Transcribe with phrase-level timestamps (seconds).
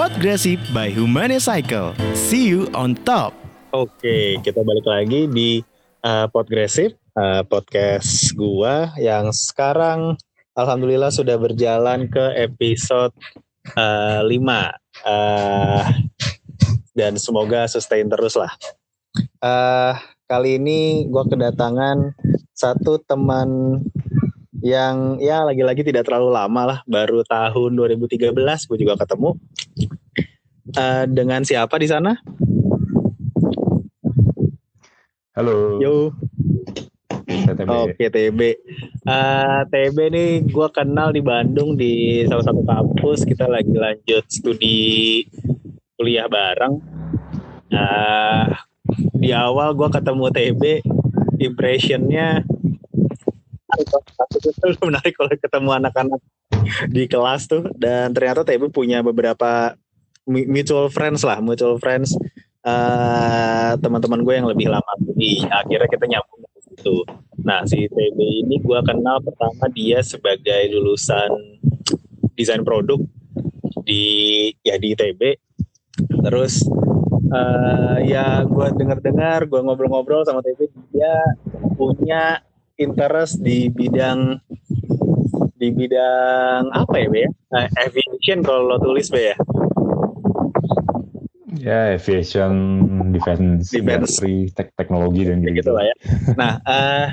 [0.00, 1.92] Podgresif by Humanicycle.
[2.16, 3.36] See you on top.
[3.76, 5.60] Oke, kita balik lagi di
[6.00, 10.16] uh, Podgresif, uh, podcast gua yang sekarang
[10.56, 13.12] alhamdulillah sudah berjalan ke episode
[13.76, 14.40] uh, 5.
[15.04, 15.84] Uh,
[16.96, 18.56] dan semoga sustain terus lah.
[19.44, 20.00] Uh,
[20.32, 22.16] kali ini gue kedatangan
[22.56, 23.84] satu teman
[24.60, 28.32] yang ya lagi-lagi tidak terlalu lama lah, baru tahun 2013
[28.68, 29.36] gue juga ketemu.
[30.76, 32.14] Uh, dengan siapa di sana?
[35.34, 35.80] Halo.
[35.80, 36.12] Yo.
[37.26, 37.68] TB.
[37.68, 38.40] Oke TB.
[39.08, 43.24] Uh, TB nih gue kenal di Bandung di salah satu kampus.
[43.26, 45.24] Kita lagi lanjut studi
[45.96, 46.74] kuliah bareng.
[47.70, 48.44] Uh,
[49.16, 50.62] di awal gue ketemu TB,
[51.38, 52.42] impressionnya
[53.82, 56.20] itu menarik kalau ketemu anak-anak
[56.88, 57.64] di kelas tuh.
[57.74, 59.74] Dan ternyata TB punya beberapa
[60.28, 62.14] mutual friends lah mutual friends
[62.62, 64.92] uh, teman-teman gue yang lebih lama.
[65.00, 66.40] Jadi akhirnya kita nyambung
[66.80, 67.04] itu
[67.40, 71.60] nah si TB ini gue kenal pertama dia sebagai lulusan
[72.36, 73.00] desain produk
[73.84, 75.36] di ya di ITB
[76.24, 76.64] terus
[77.32, 81.14] uh, ya gue dengar-dengar gue ngobrol-ngobrol sama TB dia
[81.76, 82.44] punya
[82.80, 84.40] interest di bidang
[85.60, 87.24] di bidang apa ya Be?
[87.52, 89.38] Uh, aviation kalau lo tulis Be ya
[91.60, 92.52] Ya, aviation,
[93.12, 94.16] defense, Defense.
[94.56, 95.94] tek teknologi dan kayak gitu lah ya.
[96.32, 97.06] Nah, Uh,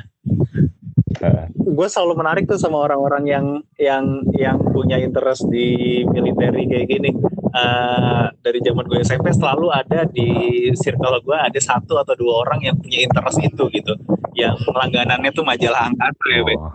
[1.58, 3.46] gue selalu menarik tuh sama orang-orang yang
[3.78, 7.12] yang yang punya interest di militer kayak gini.
[7.58, 10.30] Uh, dari zaman gue SMP selalu ada di
[10.78, 13.94] circle gue ada satu atau dua orang yang punya interest itu gitu.
[14.38, 16.74] Yang langganannya tuh majalah angkasa ya, oh.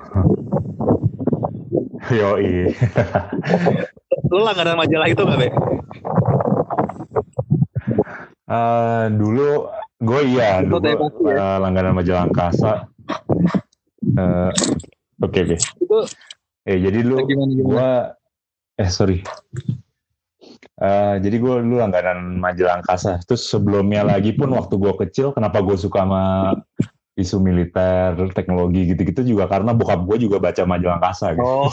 [2.18, 2.74] Yoi.
[4.30, 5.48] Lu langganan majalah itu gak, Be?
[8.52, 9.70] Uh, dulu
[10.02, 10.82] gue iya, dulu
[11.30, 12.90] uh, langganan majalah angkasa.
[14.16, 14.52] Uh,
[15.22, 15.56] Oke oke.
[15.78, 15.98] Itu
[16.62, 17.52] Eh jadi gimana?
[17.58, 17.88] gue
[18.78, 19.18] eh sorry.
[20.78, 23.22] Uh, jadi gue dulu langganan majalah angkasa.
[23.22, 26.54] Terus sebelumnya lagi pun waktu gue kecil, kenapa gue suka sama
[27.14, 31.26] isu militer, teknologi gitu-gitu juga karena bokap gue juga baca majalah angkasa.
[31.34, 31.46] Gitu.
[31.46, 31.70] Oh,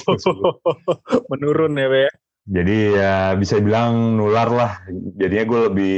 [1.33, 2.05] menurun ya, Be.
[2.49, 4.71] Jadi ya bisa bilang nular lah.
[5.17, 5.97] Jadinya gue lebih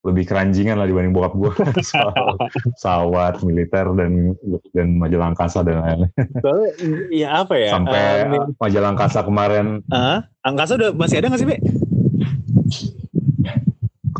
[0.00, 1.52] lebih keranjingan lah dibanding bokap gue
[1.86, 4.32] soal pesawat militer dan
[4.72, 6.10] dan majalah angkasa dan lain-lain.
[6.36, 6.70] Soalnya,
[7.10, 7.70] ya apa ya?
[7.70, 11.56] Sampai mi- majalah angkasa kemarin ah, angkasa udah masih ada nggak sih, Be?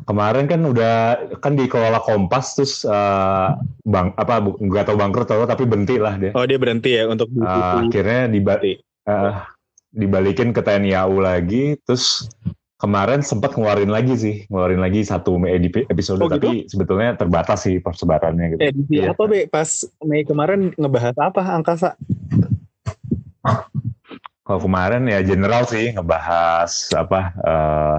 [0.02, 0.94] kemarin kan udah
[1.38, 3.48] kan dikelola Kompas terus eh,
[3.82, 6.30] bang apa nggak tahu bangkrut atau apa, tapi berhenti lah dia.
[6.32, 7.47] Oh, dia berhenti ya untuk Eh,
[7.80, 8.82] akhirnya diba- Berhenti.
[9.06, 9.32] eh,
[9.91, 12.30] dibalikin ke TNI AU lagi terus
[12.80, 16.41] kemarin sempat ngeluarin lagi sih ngeluarin lagi satu episode Oh, gitu?
[16.41, 18.60] tapi sebetulnya terbatas sih persebarannya gitu.
[18.64, 19.12] Edisi Iya.
[19.12, 19.44] apa be?
[19.46, 21.94] Pas Mei kemarin ngebahas apa angkasa?
[24.42, 27.96] Kalau kemarin ya general sih ngebahas apa eh,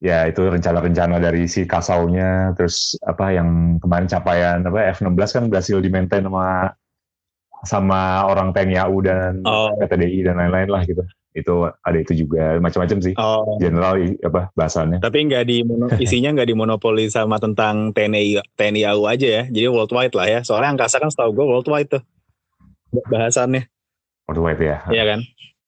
[0.00, 5.76] ya itu rencana-rencana dari si Kasaunya terus apa yang kemarin capaian apa F16 kan berhasil
[5.82, 6.72] di maintain sama
[7.64, 9.72] sama orang TNI AU dan Oh.
[9.78, 11.00] PTDI dan lain-lain lah gitu.
[11.32, 13.12] Itu ada itu juga macam-macam sih.
[13.16, 13.92] Oh, General
[14.24, 15.00] apa bahasannya.
[15.00, 15.60] tapi nggak di
[16.04, 19.42] isinya nggak dimonopoli sama tentang TNI TNI AU aja ya.
[19.44, 20.40] Jadi worldwide lah ya.
[20.40, 22.02] Soalnya angkasa kan setahu gue worldwide tuh
[23.06, 23.68] bahasannya,
[24.24, 24.76] Worldwide ya.
[24.88, 25.20] Iya kan?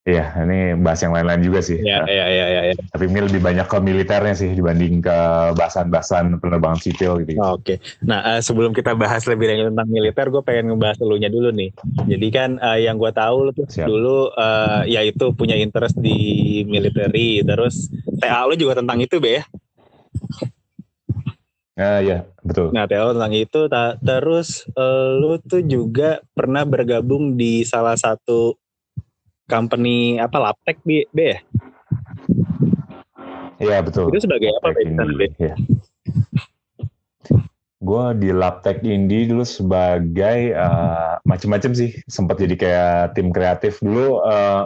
[0.09, 1.77] Iya, ini bahas yang lain-lain juga sih.
[1.77, 2.61] Iya, iya, iya, iya.
[2.73, 2.75] Ya.
[2.89, 5.17] Tapi ini lebih banyak ke militernya sih dibanding ke
[5.53, 7.37] bahasan-bahasan penerbangan sipil gitu.
[7.37, 7.77] Oke.
[8.01, 11.69] Nah, eh, sebelum kita bahas lebih lanjut tentang militer, gue pengen ngebahas elunya dulu nih.
[12.09, 13.85] Jadi kan eh, yang gue tahu lu tuh Siap.
[13.85, 16.17] dulu eh, ya itu punya interest di
[16.65, 19.43] military, terus TA lu juga tentang itu be ya.
[21.79, 22.73] Ah, iya, betul.
[22.73, 27.93] Nah, TA lu tentang itu, ta- terus eh, lu tuh juga pernah bergabung di salah
[27.93, 28.57] satu
[29.49, 31.39] company apa Laptek B, B ya?
[33.59, 34.13] Iya, betul.
[34.13, 35.27] Itu sebagai apa sana, Be?
[35.35, 35.53] Ya.
[37.79, 44.19] Gue di Labtech Indie dulu sebagai eh, macem-macem sih, sempat jadi kayak tim kreatif dulu.
[44.23, 44.63] eh,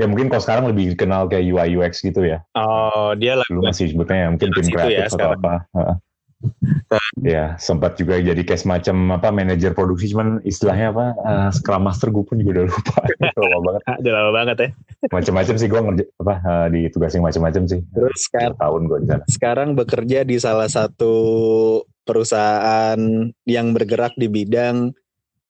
[0.00, 2.44] ya mungkin kalau sekarang lebih dikenal kayak UI UX gitu ya.
[2.56, 5.40] Oh, dia lagi Dulu masih sebutnya ya, mungkin tim ya kreatif atau sekarang.
[5.40, 5.54] apa.
[5.76, 5.96] Heeh.
[7.22, 12.08] Ya, sempat juga jadi kayak semacam apa manajer produksi, cuman istilahnya apa eh, Scrum Master
[12.10, 13.00] gue pun juga udah lupa.
[13.38, 13.82] Lama banget.
[13.86, 14.68] Ah, udah lama banget ya.
[15.12, 17.80] Macem-macem sih gue ngerja apa eh, ditugasin macem-macem sih.
[17.94, 19.24] Terus sekarang tahun gue di sana.
[19.28, 21.14] sekarang bekerja di salah satu
[22.02, 22.98] perusahaan
[23.46, 24.90] yang bergerak di bidang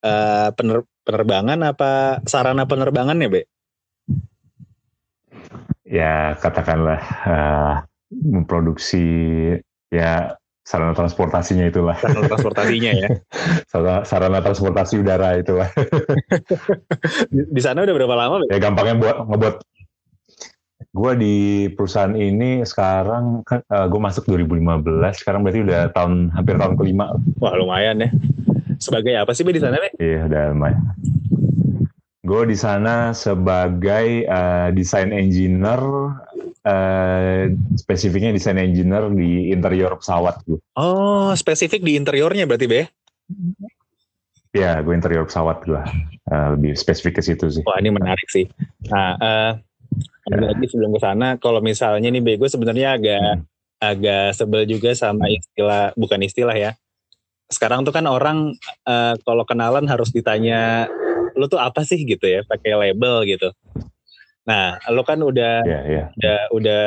[0.04, 3.42] eh, pener- penerbangan apa sarana penerbangan ya, Be?
[5.92, 7.74] ya katakanlah eh,
[8.12, 9.04] memproduksi
[9.92, 11.98] ya sarana transportasinya itulah.
[11.98, 13.08] Sarana transportasinya ya.
[13.70, 15.68] sarana, sarana transportasi udara itulah.
[17.28, 18.46] di, di sana udah berapa lama?
[18.48, 19.56] Ya gampangnya buat ngebuat
[20.92, 21.36] gue di
[21.72, 27.16] perusahaan ini sekarang kan uh, gue masuk 2015 sekarang berarti udah tahun hampir tahun kelima
[27.40, 28.12] wah lumayan ya
[28.76, 29.88] sebagai apa sih di sana Be?
[29.96, 30.84] iya udah lumayan
[32.20, 35.80] gue di sana sebagai uh, desain engineer
[36.66, 42.82] uh, spesifiknya desain engineer di interior pesawat gue oh spesifik di interiornya berarti be
[44.52, 45.80] Ya, gue interior pesawat gue.
[46.28, 47.64] Uh, lebih spesifik ke situ sih.
[47.64, 48.44] Wah, ini menarik sih.
[48.92, 49.52] Nah, uh,
[50.30, 50.54] Ya.
[50.54, 53.42] lagi sebelum ke sana, kalau misalnya nih Bego sebenarnya agak hmm.
[53.82, 56.70] agak sebel juga sama istilah bukan istilah ya.
[57.50, 58.54] Sekarang tuh kan orang
[58.86, 60.86] uh, kalau kenalan harus ditanya
[61.34, 63.50] lu tuh apa sih gitu ya, pakai label gitu.
[64.42, 66.06] Nah, lu kan udah yeah, yeah.
[66.18, 66.82] udah udah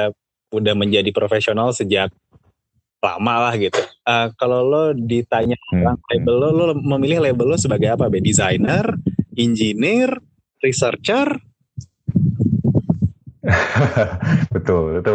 [0.52, 2.12] udah menjadi profesional sejak
[3.00, 3.80] lama lah gitu.
[4.06, 6.00] Uh, kalau lo ditanya hmm.
[6.10, 8.10] label lo, lo memilih label lo sebagai apa?
[8.10, 8.20] Be?
[8.20, 8.98] Designer,
[9.38, 10.20] engineer,
[10.60, 11.38] researcher,
[14.56, 15.14] Betul, itu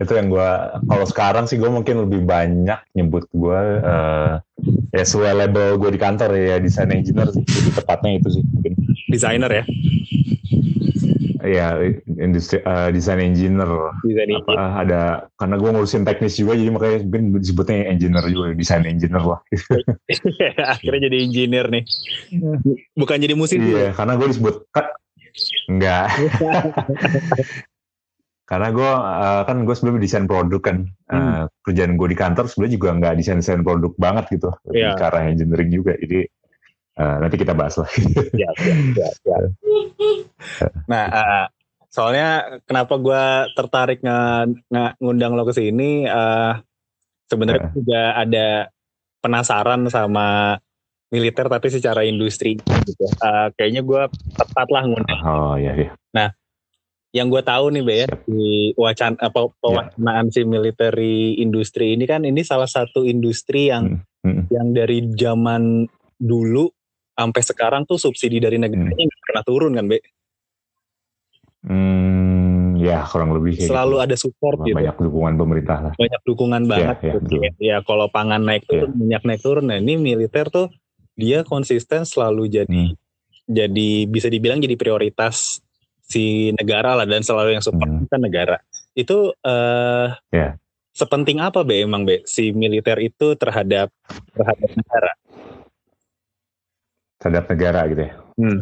[0.00, 0.50] itu yang gue
[0.88, 4.40] kalau sekarang sih gue mungkin lebih banyak nyebut gue uh,
[4.92, 8.72] ya sesuai label gue di kantor ya desain engineer sih lebih tepatnya itu sih mungkin.
[9.12, 9.64] Desainer ya?
[11.38, 13.68] Iya, industri uh, desain engineer.
[14.02, 14.80] Desain apa engineer.
[14.82, 15.00] ada
[15.38, 19.40] karena gue ngurusin teknis juga jadi makanya mungkin disebutnya engineer juga desain engineer lah.
[20.74, 21.84] Akhirnya jadi engineer nih.
[22.98, 23.62] Bukan jadi musisi.
[23.62, 24.86] Iya, karena gue disebut kan
[25.70, 26.06] Enggak.
[28.48, 31.12] Karena gue uh, kan gue sebelum desain produk kan hmm.
[31.12, 34.96] uh, kerjaan gue di kantor sebenarnya juga nggak desain desain produk banget gitu yeah.
[34.96, 36.24] ke arah engineering juga jadi
[36.98, 37.90] uh, nanti kita bahas lah.
[38.34, 39.36] ya, ya, ya, ya.
[40.90, 41.44] Nah uh,
[41.88, 43.24] soalnya kenapa gue
[43.56, 44.20] tertarik nge
[45.00, 46.58] ngundang lo ke sini uh,
[47.30, 47.74] sebenarnya uh.
[47.74, 48.48] juga ada
[49.22, 50.58] penasaran sama
[51.08, 53.04] militer tapi secara industri gitu.
[53.22, 54.02] Uh, kayaknya gue
[54.36, 55.20] tepat lah ngundang.
[55.24, 55.90] Oh iya iya.
[56.12, 56.28] Nah,
[57.16, 60.34] yang gue tahu nih Be ya di wacana apa pewacanaan yeah.
[60.34, 64.28] si military industri ini kan ini salah satu industri yang hmm.
[64.28, 64.42] Hmm.
[64.52, 65.88] yang dari zaman
[66.20, 66.68] dulu
[67.18, 69.26] sampai sekarang tuh subsidi dari negaranya hmm.
[69.26, 69.98] pernah turun kan Be?
[71.66, 74.04] Hmm, ya kurang lebih selalu gitu.
[74.06, 74.78] ada support banyak gitu.
[74.78, 75.92] Banyak dukungan pemerintah lah.
[75.98, 76.96] Banyak dukungan iya, banget.
[77.02, 78.96] Ya, ya, ya kalau pangan naik turun, ya.
[78.96, 79.66] minyak naik turun.
[79.66, 80.70] Nah ini militer tuh
[81.18, 82.96] dia konsisten selalu jadi hmm.
[83.50, 85.58] jadi bisa dibilang jadi prioritas
[86.06, 88.06] si negara lah dan selalu yang support hmm.
[88.06, 88.56] kan negara
[88.94, 90.54] itu uh, yeah.
[90.94, 93.90] sepenting apa be emang be si militer itu terhadap
[94.30, 95.10] terhadap negara
[97.18, 98.12] terhadap negara gitu ya.
[98.38, 98.58] Hmm.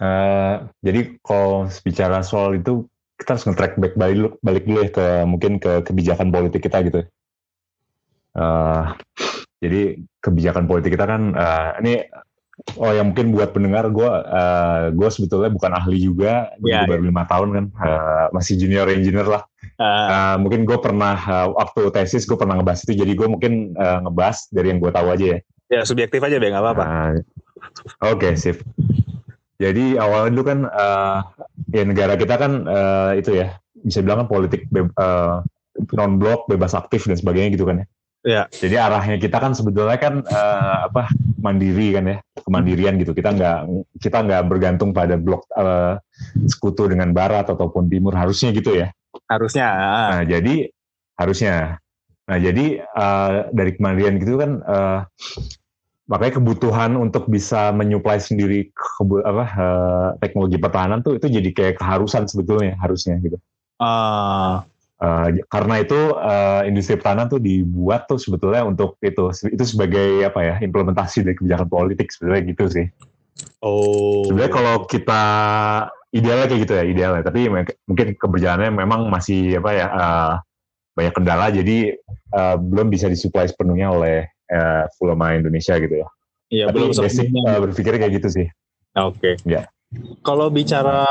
[0.00, 2.88] uh, jadi kalau bicara soal itu
[3.18, 7.00] kita harus nge-track back balik, balik dulu ya ke mungkin ke kebijakan politik kita gitu.
[8.38, 8.94] Uh,
[9.58, 12.06] jadi kebijakan politik kita kan uh, ini
[12.78, 17.06] oh yang mungkin buat pendengar gue uh, gue sebetulnya bukan ahli juga gue yeah, baru
[17.06, 17.10] iya.
[17.10, 19.42] lima tahun kan uh, masih junior engineer lah.
[19.78, 23.74] Uh, uh, mungkin gue pernah uh, waktu tesis gue pernah ngebahas itu jadi gue mungkin
[23.78, 27.12] uh, ngebahas dari yang gue tahu aja ya ya subjektif aja deh nggak apa-apa uh,
[28.08, 28.60] oke okay, sip
[29.58, 31.18] jadi awalnya dulu kan uh,
[31.72, 34.66] ya negara kita kan uh, itu ya bisa bilang kan politik
[34.98, 35.44] uh,
[35.94, 37.86] non blok bebas aktif dan sebagainya gitu kan ya
[38.26, 38.50] Ya.
[38.50, 41.06] Jadi arahnya kita kan sebetulnya kan uh, apa
[41.38, 43.14] mandiri kan ya, kemandirian gitu.
[43.14, 43.58] Kita nggak
[44.02, 46.02] kita nggak bergantung pada blok uh,
[46.50, 48.90] sekutu dengan barat ataupun timur harusnya gitu ya.
[49.30, 49.68] Harusnya.
[50.18, 50.66] Nah jadi
[51.14, 51.78] harusnya.
[52.28, 55.00] Nah jadi uh, dari kemandirian gitu kan uh,
[56.08, 61.74] makanya kebutuhan untuk bisa menyuplai sendiri ke, apa uh, teknologi pertahanan tuh itu jadi kayak
[61.80, 63.40] keharusan sebetulnya harusnya gitu.
[63.80, 64.60] Uh.
[64.98, 70.40] Uh, karena itu uh, industri pertahanan tuh dibuat tuh sebetulnya untuk itu itu sebagai apa
[70.42, 72.86] ya implementasi dari kebijakan politik sebetulnya gitu sih.
[73.62, 74.26] Oh.
[74.26, 75.22] Sebenarnya kalau kita
[76.10, 77.46] idealnya kayak gitu ya idealnya, tapi
[77.86, 80.32] mungkin keberjalanannya memang masih apa ya uh,
[80.98, 81.94] banyak kendala jadi
[82.34, 86.08] uh, belum bisa disuplai sepenuhnya oleh uh, Fulama Indonesia gitu ya.
[86.48, 88.46] Iya belum basic uh, berpikir kayak gitu sih.
[88.98, 89.38] Oke.
[89.38, 89.46] Okay.
[89.46, 89.70] Ya.
[90.20, 91.08] Kalau bicara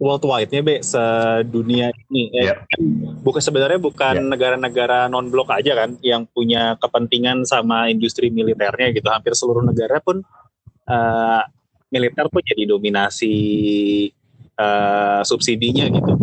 [0.00, 2.56] worldwide-nya, Be, sedunia ini, eh, yeah.
[3.20, 4.24] bukan sebenarnya bukan yeah.
[4.32, 9.12] negara-negara non-blok aja kan yang punya kepentingan sama industri militernya gitu.
[9.12, 10.24] Hampir seluruh negara pun
[10.88, 11.42] uh,
[11.92, 13.34] militer pun jadi dominasi
[14.56, 16.16] uh, subsidinya gitu.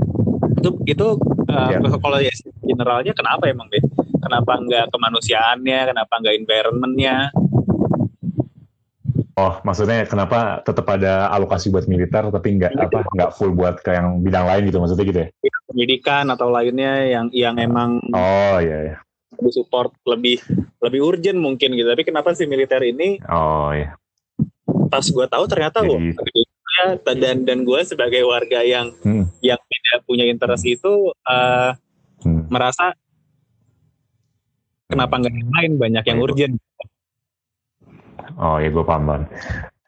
[0.61, 1.07] Itu itu
[1.49, 1.97] uh, yeah.
[1.97, 2.29] kalau ya
[2.61, 3.81] generalnya kenapa emang, Be?
[4.21, 5.79] Kenapa nggak kemanusiaannya?
[5.89, 7.33] Kenapa nggak environmentnya?
[9.41, 13.95] Oh, maksudnya kenapa tetap ada alokasi buat militer tapi nggak apa nggak full buat ke
[13.95, 15.27] yang bidang lain gitu maksudnya gitu ya?
[15.41, 18.97] Iya, pendidikan atau lainnya yang yang emang Oh iya, iya.
[19.49, 20.37] support lebih
[20.77, 21.89] lebih urgent mungkin gitu.
[21.89, 23.97] Tapi kenapa si militer ini Oh iya.
[24.93, 25.99] pas gue tahu ternyata Jadi- loh
[27.03, 29.25] dan dan gue sebagai warga yang Hmm.
[29.39, 30.93] yang tidak punya interest itu
[31.25, 31.71] eh,
[32.21, 32.45] Hmm.
[32.47, 32.93] merasa
[34.85, 36.25] kenapa nggak yang lain banyak yang itu.
[36.27, 36.55] urgent.
[38.37, 39.23] Oh ya gue paham Bang.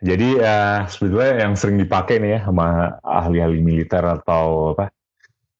[0.04, 2.68] Jadi ya sebetulnya yang sering dipakai nih ya sama
[3.00, 4.92] ahli-ahli militer atau apa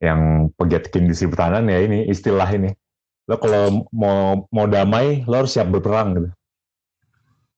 [0.04, 2.74] yang pegiat industri pertahanan ya ini istilah ini.
[3.24, 6.30] Lo kalau mau mau damai lo harus siap berperang gitu.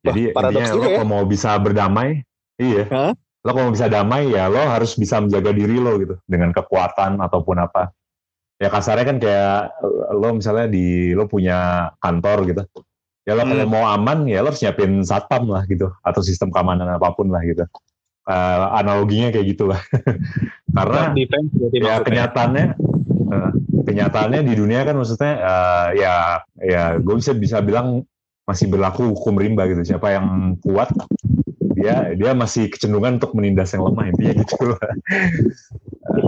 [0.05, 0.93] Jadi Wah, intinya lo ya.
[1.01, 2.21] kalau mau bisa berdamai,
[2.61, 2.85] iya.
[2.93, 3.13] Hah?
[3.45, 7.61] Lo kalau bisa damai ya lo harus bisa menjaga diri lo gitu dengan kekuatan ataupun
[7.61, 7.93] apa.
[8.57, 9.77] Ya kasarnya kan kayak
[10.17, 12.65] lo misalnya di lo punya kantor gitu.
[13.29, 13.69] Ya lo kalau Hmm.
[13.69, 17.45] mau aman ya lo harus nyiapin satpam lah gitu atau sistem keamanan apa pun lah
[17.45, 17.69] gitu.
[18.25, 19.77] Eh, analoginya kayak gitu lah.
[20.77, 22.65] Karena defense ya kenyataannya
[23.29, 23.51] eh,
[23.85, 26.13] kenyataannya di dunia kan maksudnya eh, ya
[26.57, 28.01] ya gue bisa bisa bilang
[28.49, 30.89] masih berlaku hukum rimba gitu siapa yang kuat
[31.75, 34.55] dia dia masih kecenderungan untuk menindas yang lemah intinya gitu
[36.05, 36.21] Eh,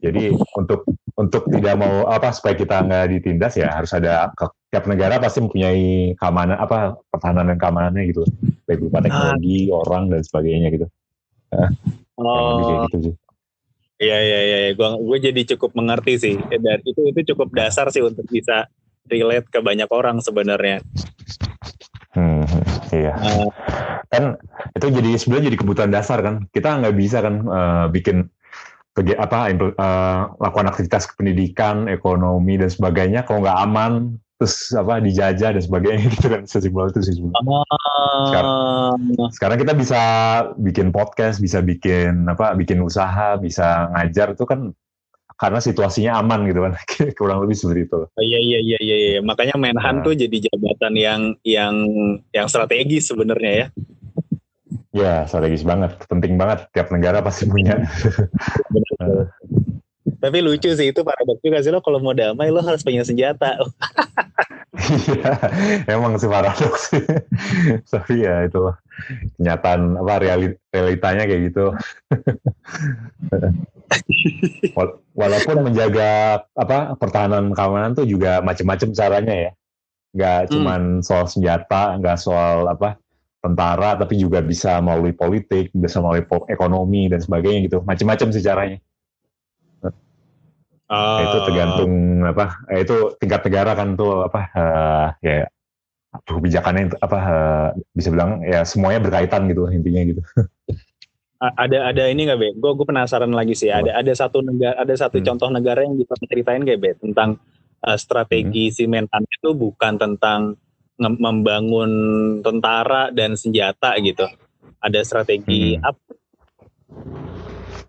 [0.00, 4.88] jadi untuk untuk tidak mau apa supaya kita nggak ditindas ya harus ada ke- tiap
[4.88, 8.24] negara pasti mempunyai keamanan apa pertahanan dan keamanannya gitu.
[8.64, 10.86] Baik berupa teknologi orang dan sebagainya gitu.
[11.52, 11.70] Kayak
[12.18, 13.14] Oh, gitu sih.
[13.98, 14.72] Iya iya iya, iya.
[14.78, 16.34] gua gue jadi cukup mengerti sih.
[16.40, 18.64] Dan itu itu cukup dasar sih untuk bisa
[19.12, 20.80] relate ke banyak orang sebenarnya.
[22.18, 22.42] Hmm,
[22.90, 23.14] iya.
[23.14, 23.46] Eh,
[24.10, 24.34] kan
[24.74, 26.50] itu jadi sebenarnya jadi kebutuhan dasar kan.
[26.50, 28.26] Kita nggak bisa kan eh, bikin
[29.14, 33.92] apa eh, lakukan aktivitas pendidikan ekonomi dan sebagainya kalau nggak aman
[34.38, 36.10] terus apa dijajah dan sebagainya.
[36.18, 37.62] Gitu kan sesimpel itu sih sebenarnya.
[38.34, 38.94] ah,
[39.30, 40.00] sekarang kita bisa
[40.58, 44.74] bikin podcast bisa bikin apa bikin usaha bisa ngajar itu kan
[45.38, 46.72] karena situasinya aman gitu kan
[47.18, 49.20] kurang lebih seperti itu iya iya iya iya iya.
[49.22, 50.04] makanya Menhan Nah.
[50.06, 51.74] tuh jadi jabatan yang yang
[52.30, 53.66] yang strategis sebenarnya ya.
[54.94, 57.74] ya strategis banget penting banget tiap negara pasti punya.
[60.22, 63.58] Tapi lucu sih itu paradoks juga sih lo kalau mau damai lo harus punya senjata.
[64.88, 65.34] Iya,
[65.90, 66.94] emang sih paradoks.
[67.92, 68.56] Tapi ya itu
[69.38, 71.72] kenyataan apa reali- realitanya kayak gitu.
[74.76, 79.50] Wal- Walaupun menjaga apa pertahanan keamanan tuh juga macam-macam caranya ya.
[80.14, 80.50] Nggak Hmm.
[80.54, 82.98] cuman soal senjata, nggak soal apa
[83.38, 87.78] tentara, tapi juga bisa melalui politik, bisa melalui ekonomi dan sebagainya gitu.
[87.82, 88.78] Macam-macam sih caranya.
[90.88, 91.20] Oh.
[91.20, 91.92] Ya, itu tergantung
[92.24, 95.44] apa eh, itu tingkat negara kan tuh apa eh, ya
[96.08, 100.22] kebijakannya itu apa eh, bisa bilang ya semuanya berkaitan gitu intinya gitu
[101.38, 102.48] ada ada ini nggak be?
[102.58, 103.70] Gue gue penasaran lagi sih.
[103.70, 105.26] Ada ada satu negara ada satu Hmm.
[105.30, 107.38] contoh negara yang bisa ceritain kayak be tentang
[107.86, 108.00] uh, Hmm.
[108.02, 110.58] strategi si Menhan itu bukan tentang
[110.98, 111.90] membangun
[112.42, 114.26] tentara dan senjata gitu.
[114.82, 115.86] Ada strategi Hmm.
[115.86, 116.02] apa?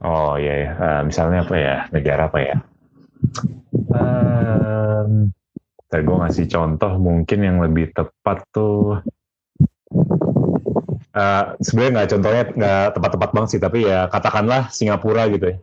[0.05, 2.55] oh iya ya Eh, misalnya apa ya negara apa ya
[3.97, 5.33] um,
[5.89, 9.01] gue ngasih contoh mungkin yang lebih tepat tuh
[11.09, 15.57] Eh, sebenarnya nggak contohnya nggak tepat-tepat banget sih tapi ya katakanlah Singapura gitu ya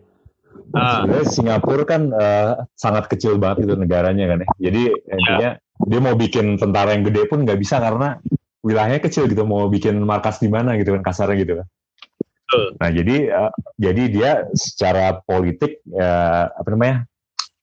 [0.75, 4.49] Ah, Sebenarnya Singapura kan eh, sangat kecil banget itu negaranya kan ya.
[4.69, 5.51] Jadi intinya
[5.87, 8.19] dia mau bikin tentara yang gede pun nggak bisa karena
[8.67, 9.47] wilayahnya kecil gitu.
[9.47, 11.67] Mau bikin markas di mana gitu kan kasarnya gitu kan.
[12.83, 17.07] Nah jadi eh, jadi dia secara politik eh, apa namanya?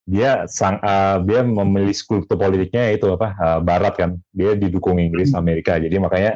[0.04, 4.10] Dia sang eh, dia memilih skulptur politiknya itu apa eh, Barat kan.
[4.30, 5.80] Dia didukung Inggris Amerika.
[5.80, 6.36] Jadi makanya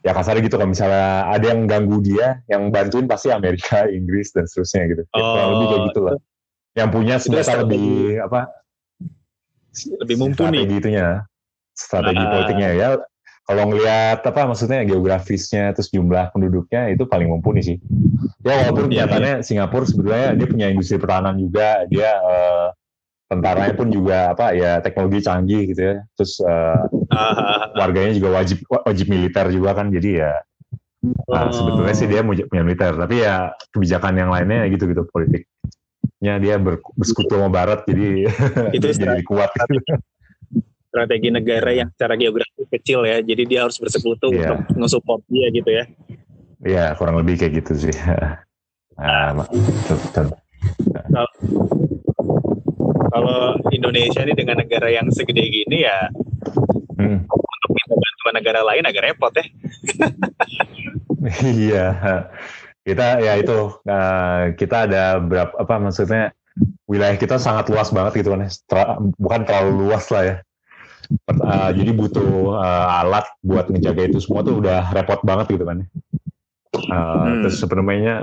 [0.00, 4.46] ya kasarnya gitu kalau misalnya ada yang ganggu dia, yang bantuin pasti Amerika, Inggris dan
[4.46, 5.02] seterusnya gitu.
[5.06, 6.14] Ya, kurang lebih kayak Oh, gitu lah.
[6.74, 7.88] Yang punya strategi- lebih
[8.22, 8.40] apa?
[9.74, 10.58] Lebih mumpuni.
[10.62, 11.06] Strategi itunya,
[11.74, 12.30] strategi Ah.
[12.30, 12.88] politiknya ya.
[13.44, 17.76] Kalau ngelihat apa maksudnya geografisnya terus jumlah penduduknya itu paling mumpuni sih.
[18.40, 22.66] Ya walaupun Iya, kelihatannya Singapura sebetulnya dia punya industri pertahanan juga, dia eh,
[23.34, 25.96] tentaranya pun juga apa ya teknologi canggih gitu ya.
[26.14, 30.32] Terus Ah, warganya juga wajib wajib militer juga kan jadi ya
[31.28, 31.52] nah, Oh.
[31.52, 36.80] sebetulnya sih dia punya militer tapi ya kebijakan yang lainnya gitu gitu politiknya dia ber,
[36.96, 38.24] bersekutu sama barat jadi
[38.72, 39.52] Itu jadi kuat
[40.88, 43.18] strategi negara yang secara geografis kecil ya.
[43.18, 44.54] Jadi dia harus bersekutu Iya.
[44.54, 45.84] untuk nge-support dia gitu ya.
[46.64, 47.94] ya kurang lebih kayak gitu sih
[48.96, 50.26] nah, betul, betul.
[53.14, 56.10] Kalau Indonesia ini dengan negara yang segede gini ya
[56.94, 59.44] Hmm, untuk minta bantuan negara lain agak repot ya.
[61.66, 61.86] iya
[62.86, 66.30] kita ya itu eh, kita ada berapa apa maksudnya
[66.86, 68.46] wilayah kita sangat luas banget gitu kan,
[69.18, 70.36] bukan terlalu luas lah ya.
[71.28, 75.84] Uh, jadi butuh uh, alat buat ngejaga itu semua tuh udah repot banget gitu kan.
[75.84, 75.86] ya.
[76.88, 77.42] Uh, Hmm.
[77.44, 78.14] Terus sebenarnya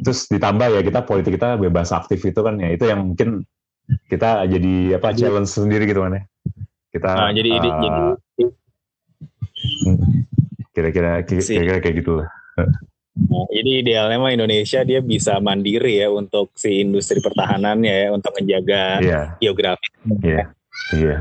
[0.00, 3.44] terus ditambah ya kita politik kita bebas aktif itu kan ya itu yang mungkin
[4.06, 6.22] kita jadi apa Jadi- challenge sendiri gitu kan ya.
[6.90, 8.00] Kita Nah, jadi uh, jadi
[10.70, 12.28] kira-kira Si- kira-kira kayak gitu lah.
[13.20, 18.32] Nah, jadi idealnya mah Indonesia dia bisa mandiri ya untuk si industri pertahanannya ya untuk
[18.32, 19.20] menjaga Iya.
[19.38, 19.88] geografi.
[20.22, 20.44] Iya,
[20.94, 21.16] iya.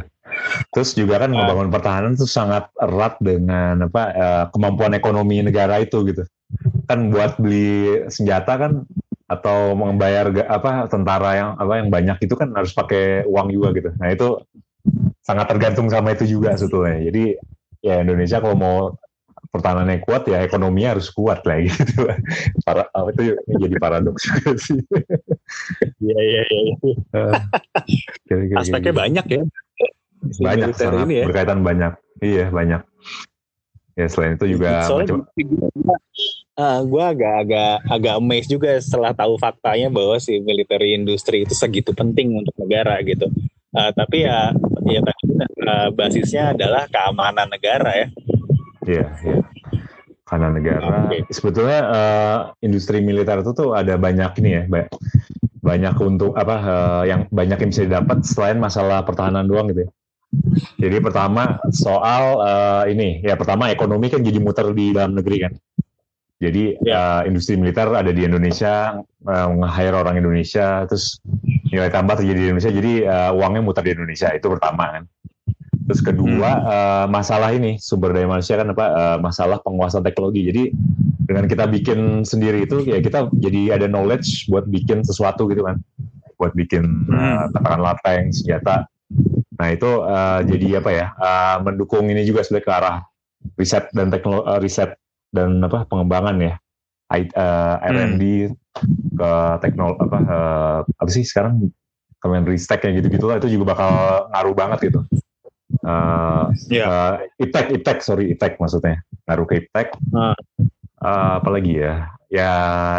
[0.70, 1.36] Terus juga kan Ah.
[1.36, 6.24] membangun pertahanan itu sangat erat dengan apa eh, kemampuan ekonomi negara itu gitu.
[6.86, 8.72] Kan buat beli senjata kan
[9.30, 13.90] atau membayar apa tentara yang apa yang banyak itu kan harus pakai uang juga gitu.
[14.02, 14.42] Nah itu
[15.22, 17.06] sangat tergantung sama itu juga sebetulnya.
[17.06, 17.38] Jadi
[17.86, 18.78] ya Indonesia kalau mau
[19.50, 22.10] pertahanannya kuat ya ekonominya harus kuat lah gitu.
[22.66, 24.82] Para, itu jadi paradoks juga sih.
[26.02, 26.74] Iya iya iya.
[27.14, 27.34] Eh,
[28.26, 29.02] kira-kira kayak Aspeknya gitu.
[29.06, 29.44] banyak ya.
[30.42, 31.26] Banyak sangat ini ya.
[31.30, 32.84] berkaitan banyak iya banyak
[33.96, 35.40] ya selain itu juga Soalnya macam
[36.84, 42.36] gue agak-agak agak amazed juga setelah tahu faktanya bahwa si military industri itu segitu penting
[42.36, 43.32] untuk negara gitu.
[43.72, 44.52] Ah, tapi ya
[44.84, 45.24] ya tadi
[45.64, 48.08] ah, basisnya adalah keamanan negara ya.
[48.90, 49.40] iya iya
[50.30, 51.26] karena negara Oke.
[51.34, 54.90] sebetulnya eh, industri militer itu tuh ada banyak ini ya ba-
[55.60, 59.92] banyak untuk apa eh, yang banyak yang bisa didapat selain masalah pertahanan doang gitu ya.
[60.78, 65.54] Jadi pertama soal eh, ini ya pertama ekonomi kan jadi muter di dalam negeri kan.
[66.40, 71.20] Jadi eh, industri militer ada di Indonesia, eh, nge-hire orang Indonesia, terus
[71.68, 75.04] nilai tambah terjadi di Indonesia, jadi eh, uangnya muter di Indonesia itu pertama kan.
[75.90, 80.48] Terus kedua eh, masalah ini sumber daya manusia kan apa eh, masalah penguasaan teknologi.
[80.48, 80.64] Jadi
[81.28, 85.76] dengan kita bikin sendiri itu ya kita jadi ada knowledge buat bikin sesuatu gitu kan,
[86.40, 88.88] buat bikin eh, katakanlah tank senjata.
[89.60, 92.98] Nah itu eh, jadi apa ya eh, mendukung ini juga sebenarnya ke arah
[93.60, 94.96] riset dan teknologi riset
[95.30, 96.54] dan apa pengembangan ya
[97.10, 98.24] I- eh, R&D
[99.18, 99.32] ke
[99.66, 100.18] teknologi apa
[100.86, 101.70] apa sih sekarang
[102.20, 103.92] Kemenristek kayak gitu-gitu lah itu juga bakal
[104.36, 105.00] ngaruh banget gitu.
[105.88, 106.84] Eh, Iya.
[106.84, 109.00] eh, iptek, iptek, sorry, iptek maksudnya.
[109.24, 109.96] Ngaruh ke iptek.
[110.12, 110.36] Ah.
[111.00, 112.12] Eh, apalagi ya?
[112.28, 112.52] Ya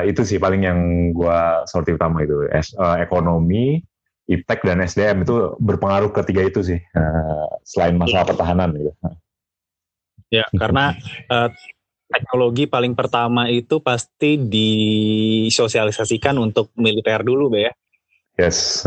[0.09, 0.81] itu sih paling yang
[1.13, 2.49] gua sorti utama itu.
[2.49, 3.85] Es- eh, ekonomi,
[4.25, 6.81] iptek dan SDM itu berpengaruh ketiga itu sih.
[6.81, 8.91] Eh, selain masalah pertahanan gitu.
[10.33, 10.97] Ya, karena
[11.29, 11.49] eh,
[12.11, 17.73] teknologi paling pertama itu pasti disosialisasikan untuk militer dulu, Be ya.
[18.37, 18.85] Yes.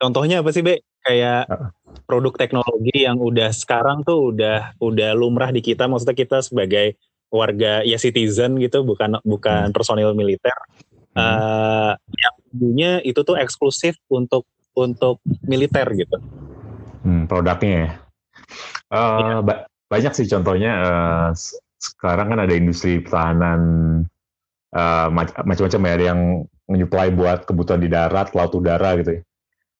[0.00, 0.82] Contohnya apa sih, Be?
[1.00, 1.70] Kayak Ah.
[2.04, 6.98] produk teknologi yang udah sekarang tuh udah udah lumrah di kita, maksudnya kita sebagai
[7.30, 10.56] warga ya citizen gitu, bukan bukan personil militer.
[11.14, 16.16] Eh, yang dulunya itu tuh eksklusif untuk untuk militer gitu.
[17.06, 17.90] Hmm, produknya ya.
[18.90, 19.36] Eh, Iya.
[19.46, 20.72] ba- banyak sih contohnya.
[21.34, 23.60] s- sekarang kan ada industri pertahanan
[24.70, 25.92] eh, mac- macam-macam ya.
[25.98, 26.20] Ada yang
[26.70, 29.22] menyuplai buat kebutuhan di darat, laut, udara gitu ya.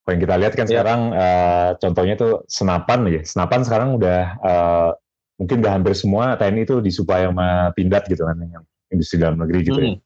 [0.03, 0.71] Kalau yang kita lihat kan Iya.
[0.75, 3.23] sekarang eh, contohnya tuh senapan ya.
[3.23, 4.91] Senapan sekarang udah eh,
[5.39, 9.59] mungkin udah hampir semua TNI itu disuplai sama Pindad gitu kan, yang industri dalam negeri
[9.63, 9.89] gitu ya.
[9.95, 9.99] Hmm.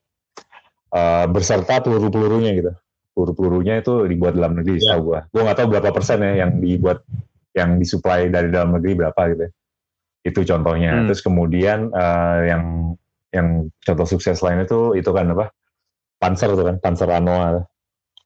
[0.95, 2.71] Eh, berserta peluru-pelurunya gitu.
[3.15, 4.95] Peluru-pelurunya itu dibuat dalam negeri, Ya.
[4.95, 5.21] setahu gua.
[5.33, 7.03] Gua nggak tahu berapa persen ya yang dibuat,
[7.57, 9.43] yang disuplai dari dalam negeri berapa gitu.
[9.49, 9.51] ya.
[10.25, 10.97] Itu contohnya.
[10.97, 11.07] Hmm.
[11.07, 12.97] Terus kemudian eh, yang
[13.31, 15.53] yang contoh sukses lain itu itu kan apa?
[16.17, 17.61] Panzer tuh kan, Panzer Anoa.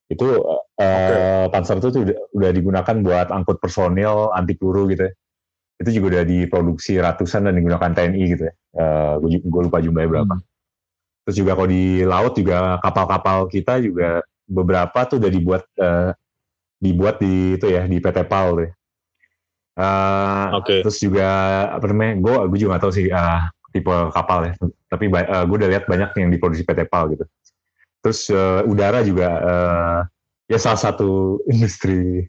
[0.06, 0.38] Itu
[0.78, 5.12] eh, Panzer itu tuh udah, udah digunakan buat angkut personil anti peluru gitu ya.
[5.78, 8.54] Itu juga udah diproduksi ratusan dan digunakan TNI gitu ya.
[9.22, 10.34] gue lupa jumlahnya berapa.
[11.28, 16.10] Terus juga kalau di laut juga kapal-kapal kita juga beberapa tuh udah dibuat eh,
[16.80, 18.64] dibuat di itu ya di PT PAL tuh.
[18.64, 18.72] ya.
[19.78, 20.82] Eh, Oke.
[20.82, 21.28] Terus juga
[21.70, 22.18] apa namanya?
[22.18, 24.52] Gue gue juga gak tahu sih eh, tipe kapal ya.
[24.90, 27.24] Tapi gue udah lihat banyak yang diproduksi PT PAL gitu.
[28.02, 29.98] Terus eh, udara juga eh,
[30.50, 32.26] ya salah satu industri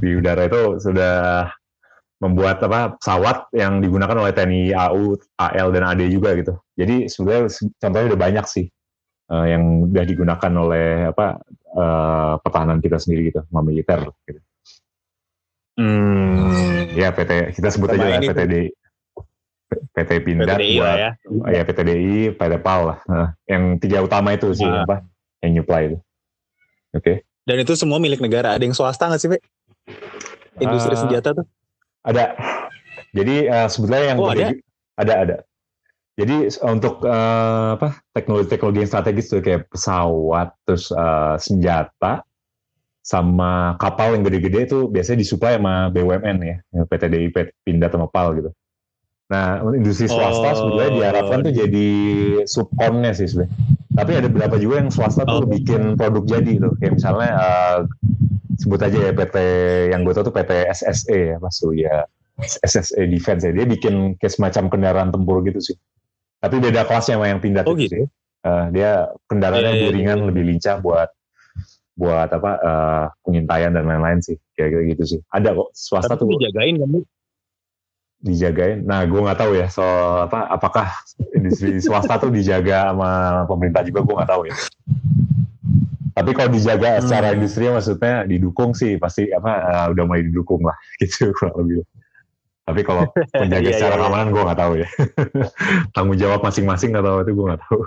[0.00, 1.48] di udara itu sudah
[2.16, 6.56] membuat apa pesawat yang digunakan oleh TNI AU, AL dan AD juga gitu.
[6.72, 8.66] Jadi sebenarnya se- contohnya udah banyak sih
[9.28, 11.44] eh, yang udah digunakan oleh apa
[11.76, 14.00] eh, pertahanan kita sendiri gitu, sama militer.
[14.24, 14.40] Gitu.
[15.76, 16.88] Hmm.
[16.92, 18.66] Ya PT kita sebut Sama aja lah ini PTDI.
[19.66, 21.10] PT Pindad PTDI buat lah ya.
[21.52, 22.98] ya PTDI, PT PAL lah.
[23.04, 24.84] Nah, yang tiga utama itu sih Nah.
[24.84, 25.04] apa
[25.42, 25.98] yang nyuplai itu.
[26.94, 27.26] Oke.
[27.44, 28.56] Dan itu semua milik negara.
[28.56, 29.38] Ada yang swasta nggak sih, Be?
[30.56, 31.46] Industri Eh, senjata tuh?
[32.02, 32.32] Ada.
[33.12, 34.54] Jadi eh, sebetulnya yang Oh, ada?
[34.96, 35.36] ada ada.
[36.16, 42.24] Jadi untuk eh, apa teknologi-teknologi yang strategis tuh kayak pesawat, terus eh, senjata,
[43.06, 46.56] sama kapal yang gede-gede itu biasanya disuplai sama BUMN ya,
[46.90, 48.50] PT DIP pindah sama PAL gitu.
[49.30, 50.54] Nah, industri swasta Oh.
[50.58, 51.88] sebenarnya diharapkan tuh jadi
[52.46, 53.54] subkonnya sih sebenarnya.
[53.94, 55.46] Tapi ada beberapa juga yang swasta tuh Oh.
[55.46, 56.72] bikin produk jadi tuh.
[56.82, 57.78] Kayak misalnya eh,
[58.58, 59.36] sebut aja ya PT
[59.94, 62.06] yang gue tahu tuh PT SSE ya, Mas ya
[62.62, 63.54] SSE Defense ya.
[63.54, 65.76] Dia bikin kayak semacam kendaraan tempur gitu sih.
[66.42, 67.94] Tapi beda kelasnya sama yang pindah Oh itu gitu.
[68.02, 68.04] sih.
[68.46, 69.94] Eh, dia kendaraannya Iya, iya, lebih iya.
[69.94, 71.08] ringan, lebih lincah buat
[71.96, 74.36] buat apa eh, pengintaian dan lain-lain sih.
[74.52, 75.20] Kayak gitu sih.
[75.32, 76.90] Ada kok swasta Tapi tuh dijagain kan
[78.16, 78.78] dijagain.
[78.82, 80.88] Nah, gue nggak tahu ya soal apa apakah
[81.36, 84.56] industri swasta tuh dijaga sama pemerintah juga gue nggak tahu ya.
[86.16, 87.02] Tapi kalau dijaga Hmm.
[87.04, 91.84] secara industri maksudnya didukung sih pasti apa eh, udah mulai didukung lah gitu kurang lebih.
[92.66, 94.02] Tapi kalau menjaga Iya, secara iya, iya.
[94.02, 94.88] keamanan gue nggak tahu ya.
[95.94, 97.80] Tanggung jawab masing-masing atau itu gue nggak tahu.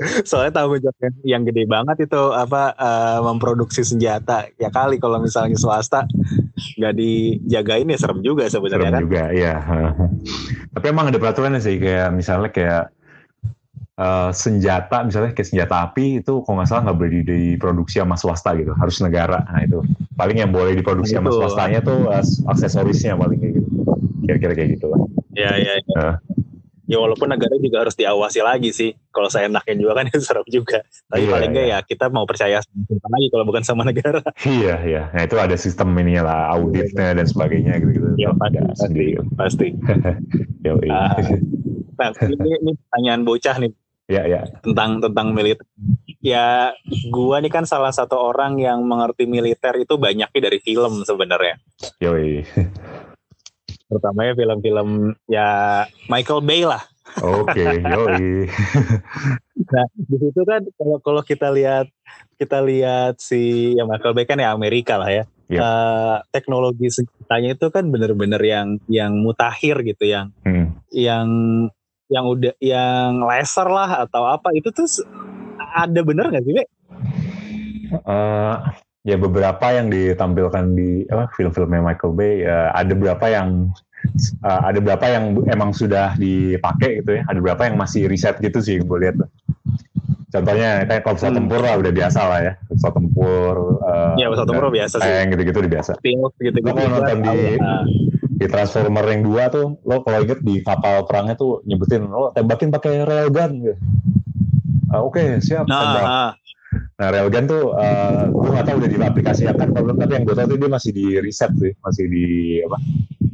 [0.30, 4.48] Soalnya tahu jawab yang, yang gede banget itu apa eh, memproduksi senjata.
[4.56, 6.08] Ya kali kalau misalnya swasta
[6.80, 9.02] nggak dijagain ya serem juga sebenarnya Serem kan.
[9.04, 9.54] juga, iya.
[10.72, 12.84] Tapi emang ada peraturannya sih, kayak misalnya kayak
[14.00, 18.16] eh, senjata, misalnya kayak senjata api itu kalau nggak salah nggak boleh di- diproduksi sama
[18.16, 19.44] swasta gitu, harus negara.
[19.44, 19.84] Nah itu
[20.16, 22.08] paling yang boleh diproduksi sama swastanya tuh
[22.48, 23.68] aksesorisnya paling kayak gitu.
[24.24, 25.00] Kira-kira kayak gitu lah.
[25.36, 25.72] Ya ya.
[25.76, 26.00] ya.
[26.00, 26.14] Eh.
[26.90, 28.90] Ya walaupun negara juga harus diawasi lagi sih.
[29.14, 30.82] Kalau saya enaknya juga kan serem juga.
[31.06, 31.78] Tapi Iya, paling enggak iya.
[31.78, 34.18] ya kita mau percaya sama lagi kalau bukan sama negara.
[34.42, 35.02] Iya, iya.
[35.14, 38.18] Nah itu ada sistem ininya lah, auditnya dan sebagainya gitu-gitu.
[38.18, 38.82] Iya, Ada pasti.
[38.90, 39.12] sendiri.
[39.38, 39.66] Pasti.
[40.66, 40.90] Yoi.
[40.90, 41.14] Ah.
[42.00, 43.70] Nah, ini, ini pertanyaan bocah nih
[44.10, 44.42] Ya, ya.
[44.66, 45.62] tentang tentang militer.
[46.18, 46.74] Ya,
[47.14, 51.62] gua nih kan salah satu orang yang mengerti militer itu banyaknya dari film sebenarnya.
[52.02, 52.42] Yoi.
[53.86, 55.48] Terutama ya film-film ya
[56.10, 56.82] Michael Bay lah.
[57.22, 58.46] Oke, yoi.
[59.70, 61.86] Nah, di situ kan kalau kalau kita lihat
[62.34, 65.24] kita lihat si ya Michael Bay kan ya Amerika lah ya.
[65.46, 65.60] Iya.
[65.62, 70.74] Eh, teknologi senjatanya itu kan bener-bener yang yang mutakhir gitu yang Hmm.
[70.90, 71.28] yang
[72.10, 74.86] yang udah yang laser lah atau apa itu tuh
[75.56, 76.64] ada bener nggak sih Be?
[77.90, 78.54] Eh,
[79.02, 83.70] ya beberapa yang ditampilkan di apa, film-filmnya Michael Bay ya, ada beberapa yang
[84.40, 88.58] eh, ada beberapa yang emang sudah dipakai gitu ya ada beberapa yang masih riset gitu
[88.58, 89.16] sih gue lihat
[90.28, 91.40] contohnya kayak kalau pesawat Hmm.
[91.42, 95.10] tempur lah udah biasa lah ya pesawat tempur eh, Ya pesawat tempur biasa sih.
[95.10, 97.58] tank gitu-gitu udah biasa Stealth gitu Lo kalau nonton di-
[98.40, 102.72] di Transformer yang dua tuh lo kalau inget di kapal perangnya tuh nyebutin lo tembakin
[102.72, 103.76] pakai railgun gitu.
[104.88, 106.06] Ah, Oke siap nah, tembak.
[106.08, 106.32] ah,
[106.70, 110.46] Nah, railgun tuh uh, gue nggak tahu udah diaplikasikan atau belum, tapi yang gue tahu
[110.54, 112.26] tuh dia masih di riset sih, masih di
[112.62, 112.78] apa?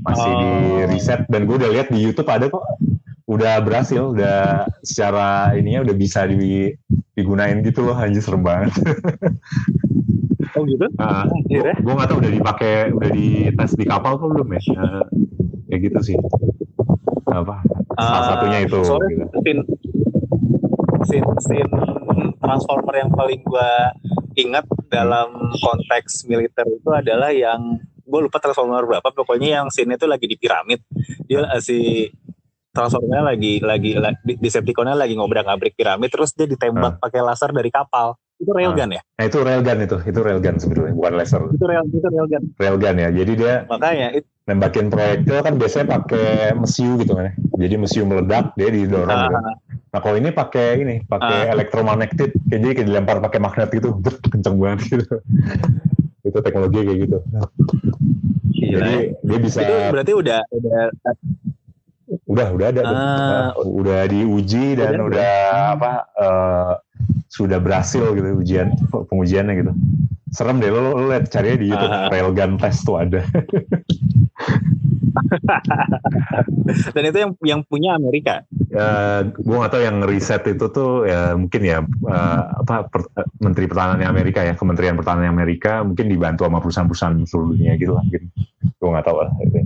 [0.07, 0.87] Masih di Oh.
[0.89, 2.65] riset dan gue udah lihat di YouTube ada kok
[3.29, 6.73] udah berhasil, udah secara ininya udah bisa di,
[7.13, 8.73] digunain gitu loh, anjir serem banget.
[10.57, 11.75] oh gitu Nah, Anjir ya.
[11.77, 14.61] gue nggak tahu udah dipakai, udah dites di kapal kok belum ya?
[14.73, 15.05] Nah,
[15.67, 16.17] kayak gitu sih.
[17.27, 17.61] Apa?
[17.95, 18.81] Salah Ah, satunya itu.
[18.81, 19.27] soalnya gitu.
[19.41, 19.63] scene,
[21.05, 21.73] scene, scene
[22.37, 23.93] Transformer yang paling gua
[24.35, 30.07] ingat dalam konteks militer itu adalah yang gue lupa Transformer berapa pokoknya yang scene itu
[30.07, 30.79] lagi di piramid
[31.25, 32.07] dia eh, si
[32.71, 37.73] Transformernya lagi lagi la- di Decepticonnya lagi ngobrak-ngabrik piramid terus dia ditembak pakai laser dari
[37.73, 38.15] kapal
[38.47, 41.43] itu railgun ya Nah itu railgun itu, itu railgun sebetulnya, bukan laser.
[41.51, 46.55] itu rail itu railgun Railgun ya, jadi dia makanya itu nembakin proyektil kan biasanya pakai
[46.55, 47.35] mesiu gitu kan ya.
[47.67, 49.37] Jadi mesiu meledak dia didorong ah, gitu.
[49.91, 53.99] Nah kalau ini pakai ini pakai elektromagnetit kayak jadi kayak dilempar pakai magnet gitu,
[54.31, 55.19] kenceng banget gitu.
[56.27, 57.19] itu teknologi kayak gitu.
[58.55, 59.27] gila Jadi ya.
[59.27, 60.79] dia bisa itu berarti udah udah
[62.27, 62.81] udah udah ada.
[62.83, 62.91] Ah.
[62.95, 65.35] Nah, udah diuji dan Udah, udah,
[65.75, 66.73] apa eh,
[67.37, 69.73] sudah berhasil gitu ujian pengujiannya gitu.
[70.33, 72.09] Serem deh lo, lo lihat cari di YouTube Ah.
[72.09, 73.21] railgun test tuh ada.
[76.95, 81.33] dan itu yang yang punya Amerika ya gue gak tahu yang riset itu tuh ya
[81.33, 86.45] mungkin ya eh, apa per- eh, Menteri Pertahanan Amerika ya Kementerian Pertahanan Amerika mungkin dibantu
[86.45, 88.29] sama perusahaan-perusahaan seluruh dunia gitu lah mungkin
[88.77, 89.59] gue gak tahu lah itu.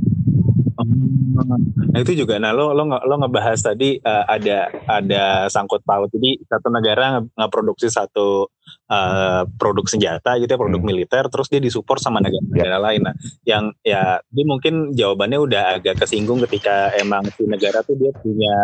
[1.90, 6.08] Nah itu juga, nah lo lo lo ngebahas tadi eh, ada ada sangkut paut.
[6.12, 8.48] Jadi satu negara nge- ngeproduksi satu
[8.90, 10.88] eh, produk senjata gitu ya, produk Hmm.
[10.88, 13.00] militer, terus dia disupport sama negara-negara lain.
[13.04, 13.14] Nah,
[13.44, 18.54] yang ya dia mungkin jawabannya udah agak kesinggung ketika emang si negara tuh dia punya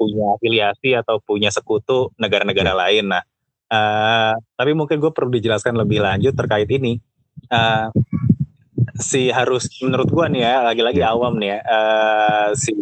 [0.00, 3.12] punya afiliasi atau punya sekutu negara-negara lain.
[3.12, 3.22] Nah,
[3.68, 6.96] eh, tapi mungkin gue perlu dijelaskan lebih lanjut terkait ini.
[7.50, 7.86] Eh,
[8.98, 11.12] si harus menurut gua nih ya lagi-lagi Ya.
[11.14, 12.72] awam nih ya eh, si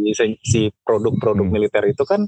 [0.42, 1.54] si produk-produk Hmm.
[1.54, 2.26] militer itu kan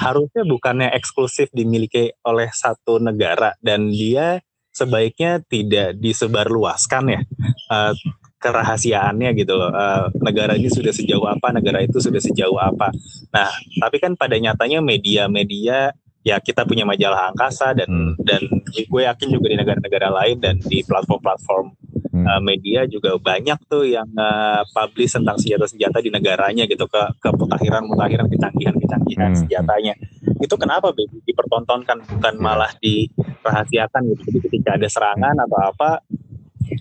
[0.00, 4.40] harusnya bukannya eksklusif dimiliki oleh satu negara dan dia
[4.72, 7.20] sebaiknya tidak disebarluaskan ya
[7.68, 7.92] uh,
[8.42, 9.70] kerahasiaannya gitu loh.
[9.70, 12.90] Uh, negara ini sudah sejauh apa, negara itu sudah sejauh apa.
[13.30, 15.94] Nah, tapi kan pada nyatanya media-media
[16.26, 18.14] ya kita punya majalah angkasa dan hmm.
[18.22, 18.42] dan
[18.74, 21.74] gue yakin juga di negara-negara lain dan di platform-platform
[22.22, 22.30] hmm.
[22.30, 27.28] uh, media juga banyak tuh yang uh, publish tentang senjata-senjata di negaranya gitu ke ke
[27.34, 29.40] mutakhiran-mutakhiran kecanggihan-kecanggihan hmm.
[29.44, 29.94] senjatanya
[30.38, 32.42] itu kenapa baby dipertontonkan bukan iya.
[32.42, 35.90] malah dirahasiakan gitu jadi ketika ada serangan atau apa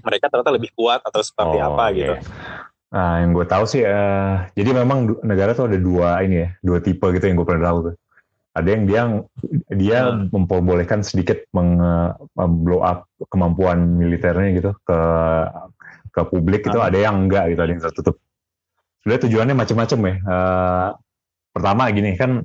[0.06, 2.16] mereka ternyata lebih kuat atau seperti oh, apa gitu
[2.92, 6.84] Nah, yang gue tahu sih, uh, jadi memang negara tuh ada dua ini ya, dua
[6.84, 7.96] tipe gitu yang gue pernah tahu tuh
[8.52, 9.02] ada yang dia
[9.72, 10.36] dia hmm.
[10.36, 11.80] memperbolehkan sedikit meng,
[12.36, 15.00] blow up kemampuan militernya gitu ke
[16.12, 16.88] ke publik itu hmm.
[16.92, 18.20] ada yang enggak gitu ada yang tertutup
[19.02, 20.90] sebenarnya tujuannya macam-macam ya uh,
[21.56, 22.44] pertama gini kan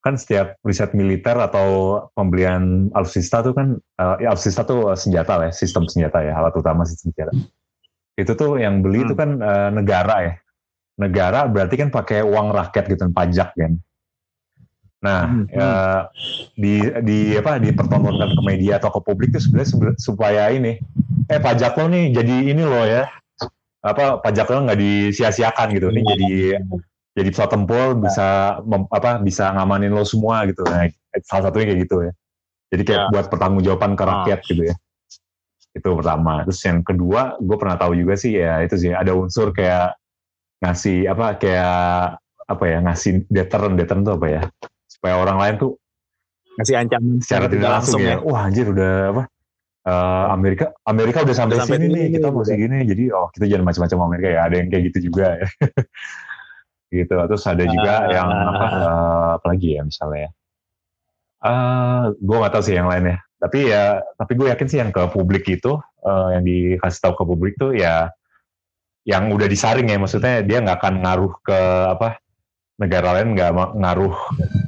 [0.00, 5.46] kan setiap riset militer atau pembelian alutsista tuh kan uh, ya alutsista tuh senjata lah
[5.50, 7.32] ya, sistem senjata ya alat utama sistem senjata
[8.16, 9.06] itu tuh yang beli hmm.
[9.10, 10.34] itu kan uh, negara ya
[10.96, 13.76] negara berarti kan pakai uang rakyat gitu pajak kan
[15.00, 15.44] Nah, hmm.
[15.48, 15.70] ya,
[16.60, 20.76] di di apa dipertontonkan ke media atau ke publik itu sebenarnya supaya ini
[21.30, 23.08] eh pajak lo nih jadi ini loh ya.
[23.80, 25.88] Apa pajak lo nggak disia-siakan gitu.
[25.88, 26.30] Nih jadi
[27.16, 30.68] jadi pesawat tempur bisa mem, apa bisa ngamanin lo semua gitu.
[30.68, 30.84] Nah,
[31.24, 32.12] salah satunya kayak gitu ya.
[32.70, 33.08] Jadi kayak ya.
[33.08, 34.46] buat pertanggungjawaban ke rakyat ah.
[34.52, 34.74] gitu ya.
[35.72, 36.44] Itu pertama.
[36.44, 39.96] Terus yang kedua, gue pernah tahu juga sih ya itu sih ada unsur kayak
[40.60, 44.42] ngasih apa kayak apa ya ngasih deterrent deterrent itu apa ya
[44.90, 45.72] supaya orang lain tuh
[46.58, 48.18] ngasih ancaman secara tidak langsung, ya.
[48.18, 48.26] ya.
[48.26, 49.22] Wah anjir udah apa?
[49.80, 53.48] Uh, Amerika Amerika udah sampai, udah sampai sini nih kita masih gini jadi oh kita
[53.48, 54.40] jangan macam-macam Amerika ya.
[54.50, 55.48] Ada yang kayak gitu juga ya.
[56.90, 57.14] Gitu.
[57.14, 60.26] Terus ada juga uh, yang apa uh, apa lagi ya misalnya?
[60.26, 60.30] Ya
[61.44, 63.20] uh, gue gak tahu sih yang lainnya.
[63.40, 67.24] Tapi ya tapi gue yakin sih yang ke publik itu uh, yang dikasih tahu ke
[67.24, 68.12] publik tuh ya
[69.08, 69.96] yang udah disaring ya.
[69.96, 71.58] Maksudnya dia nggak akan ngaruh ke
[71.96, 72.20] apa
[72.80, 74.14] negara lain nggak ngaruh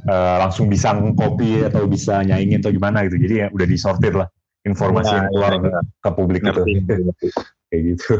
[0.05, 3.17] uh, langsung bisa kopi atau bisa nyaingin atau gimana gitu.
[3.17, 4.29] Jadi ya udah disortir lah
[4.63, 5.81] informasi ya, yang keluar ya, ya.
[5.81, 6.61] ke publik itu.
[7.73, 8.13] Kayak gitu.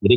[0.00, 0.14] Jadi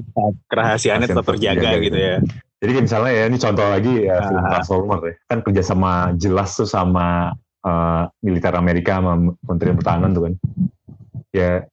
[0.48, 2.16] kerahasiaannya tetap terjaga gitu ya.
[2.64, 4.28] Jadi misalnya ya ini contoh lagi ya ah.
[4.32, 5.14] film Transformer ya.
[5.28, 7.36] Kan kerjasama jelas tuh sama
[7.68, 10.34] uh, militer Amerika sama Menteri Pertahanan tuh kan.
[11.36, 11.68] Ya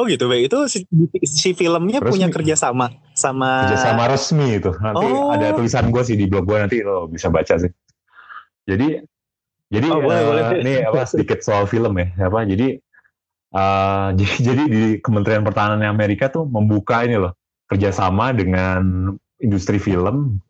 [0.00, 0.48] Oh gitu, baik.
[0.48, 0.88] Itu si,
[1.28, 2.08] si filmnya resmi.
[2.08, 4.72] punya kerjasama sama kerjasama resmi itu.
[4.80, 5.28] Nanti oh.
[5.28, 7.68] ada tulisan gue sih di blog gue nanti lo bisa baca sih.
[8.64, 8.96] Jadi
[9.68, 10.44] jadi oh, boleh, uh, boleh.
[10.64, 12.80] ini apa sedikit soal film ya, apa jadi
[13.52, 17.36] uh, jadi, jadi di Kementerian Pertahanan Amerika tuh membuka ini loh
[17.68, 19.12] kerjasama dengan
[19.44, 20.40] industri film.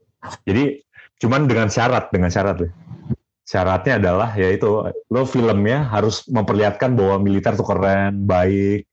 [0.47, 0.79] Jadi
[1.19, 2.73] cuman dengan syarat, dengan syarat loh.
[3.51, 8.87] Syaratnya adalah yaitu lo filmnya harus memperlihatkan bahwa militer tuh keren, baik,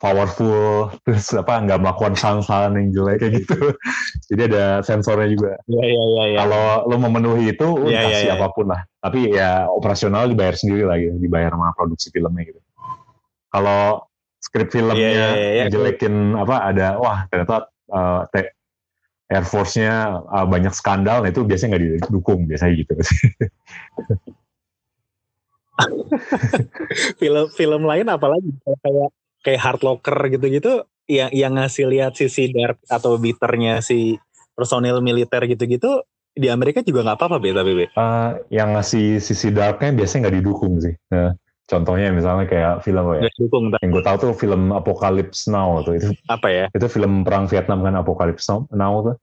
[0.00, 3.58] powerful terus apa nggak melakukan kesalahan yang jelek kayak gitu
[4.32, 6.38] jadi ada sensornya juga ya, ya, ya, ya.
[6.40, 8.40] kalau lo memenuhi itu ya, kasih ya, ya.
[8.40, 11.20] apa pun lah tapi ya operasional dibayar sendiri lagi gitu.
[11.20, 12.60] dibayar sama produksi filmnya gitu
[13.52, 14.08] kalau
[14.40, 15.62] skrip filmnya ya, ya, ya, ya.
[15.68, 18.24] ngejelekin apa ada wah ternyata uh,
[19.24, 22.94] Air Force-nya uh, banyak skandal nah itu biasanya nggak didukung biasanya gitu
[27.20, 29.12] film film lain apalagi kayak
[29.44, 34.16] kayak hard locker gitu-gitu yang yang ngasih lihat sisi dark atau bitternya si
[34.56, 36.00] personil militer gitu-gitu
[36.34, 37.94] di Amerika juga nggak apa-apa beta BB.
[37.94, 40.94] Uh, yang ngasih sisi darknya biasanya nggak didukung sih.
[41.14, 41.30] Nah,
[41.70, 43.30] contohnya misalnya kayak film apa ya?
[43.30, 46.10] didukung, yang gue tahu tuh film Apocalypse Now tuh itu.
[46.26, 46.64] Apa ya?
[46.74, 49.16] Itu film perang Vietnam kan Apocalypse Now tuh.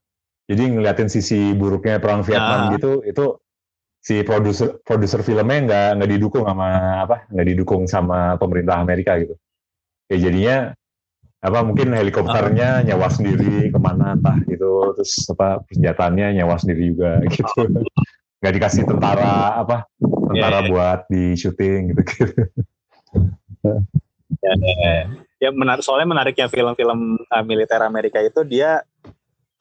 [0.48, 2.70] Jadi ngeliatin sisi buruknya perang Vietnam ah.
[2.74, 3.24] gitu itu
[4.02, 6.66] si produser produser filmnya nggak nggak didukung sama
[7.06, 9.38] apa nggak didukung sama pemerintah Amerika gitu
[10.12, 10.56] ya jadinya
[11.42, 17.18] apa mungkin helikopternya nyawa sendiri ke mana entah gitu terus apa senjatanya nyawa sendiri juga
[17.34, 17.82] gitu.
[18.42, 20.70] Nggak dikasih tentara apa tentara yeah, yeah.
[20.70, 22.42] buat di syuting gitu gitu.
[24.42, 24.94] Ya, ya,
[25.38, 25.50] ya.
[25.54, 28.82] Menarik soalnya menariknya film-film uh, militer Amerika itu dia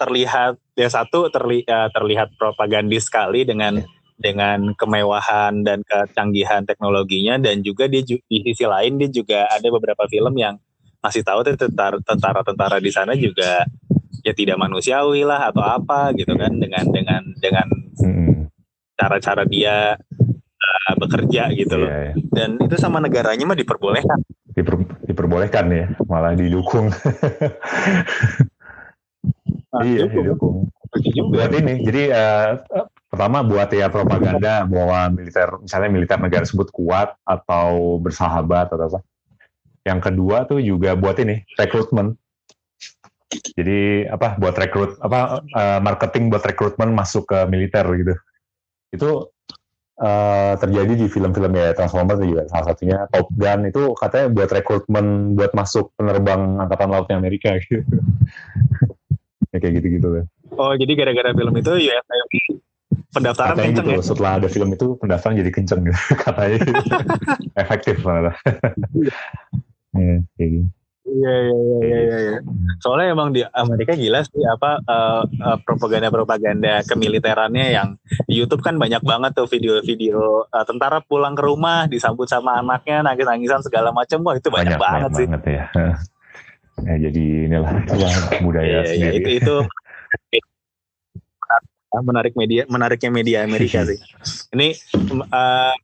[0.02, 3.86] terlihat ya satu terli, uh, terlihat propagandis sekali dengan
[4.22, 10.06] dengan kemewahan dan kecanggihan teknologinya dan juga dia di sisi lain dia juga ada beberapa
[10.06, 10.62] film yang
[11.02, 13.66] masih tahu tentara tentara di sana juga
[14.22, 17.68] ya tidak manusiawi lah atau apa gitu kan dengan dengan dengan
[19.02, 19.98] cara-cara dia
[20.62, 21.90] uh, bekerja gitu loh.
[21.90, 22.16] Yeah, yeah.
[22.30, 24.22] dan itu sama negaranya mah diperbolehkan.
[24.54, 26.94] Diper, diperbolehkan ya malah didukung.
[29.72, 30.68] Nah, iya didukung.
[31.32, 32.60] Berarti ini jadi uh,
[33.22, 39.00] pertama buat ya propaganda bahwa militer misalnya militer negara tersebut kuat atau bersahabat atau apa.
[39.86, 42.18] Yang kedua tuh juga buat ini rekrutmen.
[43.30, 48.14] Jadi apa buat rekrut apa uh, marketing buat rekrutmen masuk ke militer gitu.
[48.90, 49.10] Itu
[50.02, 55.38] uh, terjadi di film-film ya Transformers juga salah satunya Top Gun itu katanya buat rekrutmen
[55.38, 57.86] buat masuk penerbang angkatan lautnya Amerika gitu.
[59.54, 60.26] ya kayak gitu-gitu lah.
[60.58, 62.02] Oh jadi gara-gara film itu ya
[63.12, 64.04] pendaftaran katanya kenceng gitu ya?
[64.04, 66.58] setelah ada film itu pendaftaran jadi kenceng gitu katanya
[67.64, 68.36] efektif malah.
[69.96, 70.68] ya, gitu.
[71.02, 72.18] Iya iya iya iya iya.
[72.24, 72.40] iya.
[72.80, 77.98] Soalnya emang di Amerika gila sih apa uh, uh, propaganda-propaganda kemiliterannya yang
[78.30, 83.04] di YouTube kan banyak banget tuh video-video uh, tentara pulang ke rumah disambut sama anaknya
[83.04, 85.26] nangis-nangisan segala macam wah itu banyak, banget sih.
[85.28, 85.64] banget ya.
[86.88, 87.72] ya jadi inilah
[88.46, 89.16] budaya Iya, iya, sendiri.
[89.20, 89.56] itu itu
[92.00, 94.00] menarik media menariknya media Amerika sih.
[94.56, 94.72] Ini
[95.28, 95.76] uh,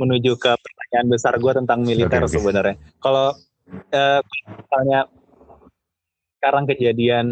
[0.00, 2.32] menuju ke pertanyaan besar gue tentang militer oke.
[2.32, 2.80] sebenarnya.
[3.04, 3.36] Kalau
[3.92, 5.00] uh, misalnya
[6.40, 7.26] sekarang kejadian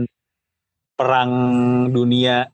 [0.98, 1.32] perang
[1.94, 2.52] dunia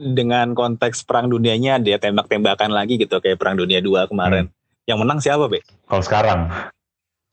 [0.00, 4.48] dengan konteks perang dunianya dia tembak-tembakan lagi gitu kayak perang dunia 2 kemarin.
[4.88, 5.62] Yang menang siapa, Be?
[5.86, 6.40] Kalau sekarang,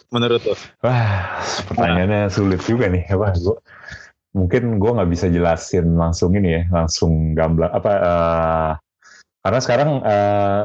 [0.07, 0.55] Menurut lo?
[0.87, 3.03] wah pertanyaannya sulit juga nih.
[3.11, 3.59] Apa gua,
[4.37, 7.91] mungkin gue nggak bisa jelasin langsung ini ya, langsung gamblang apa.
[7.97, 8.71] eh,
[9.41, 10.61] karena sekarang eh,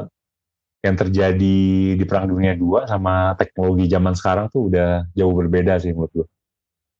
[0.83, 1.57] yang terjadi
[1.95, 6.27] di perang dunia 2 sama teknologi zaman sekarang tuh udah jauh berbeda sih menurut gue.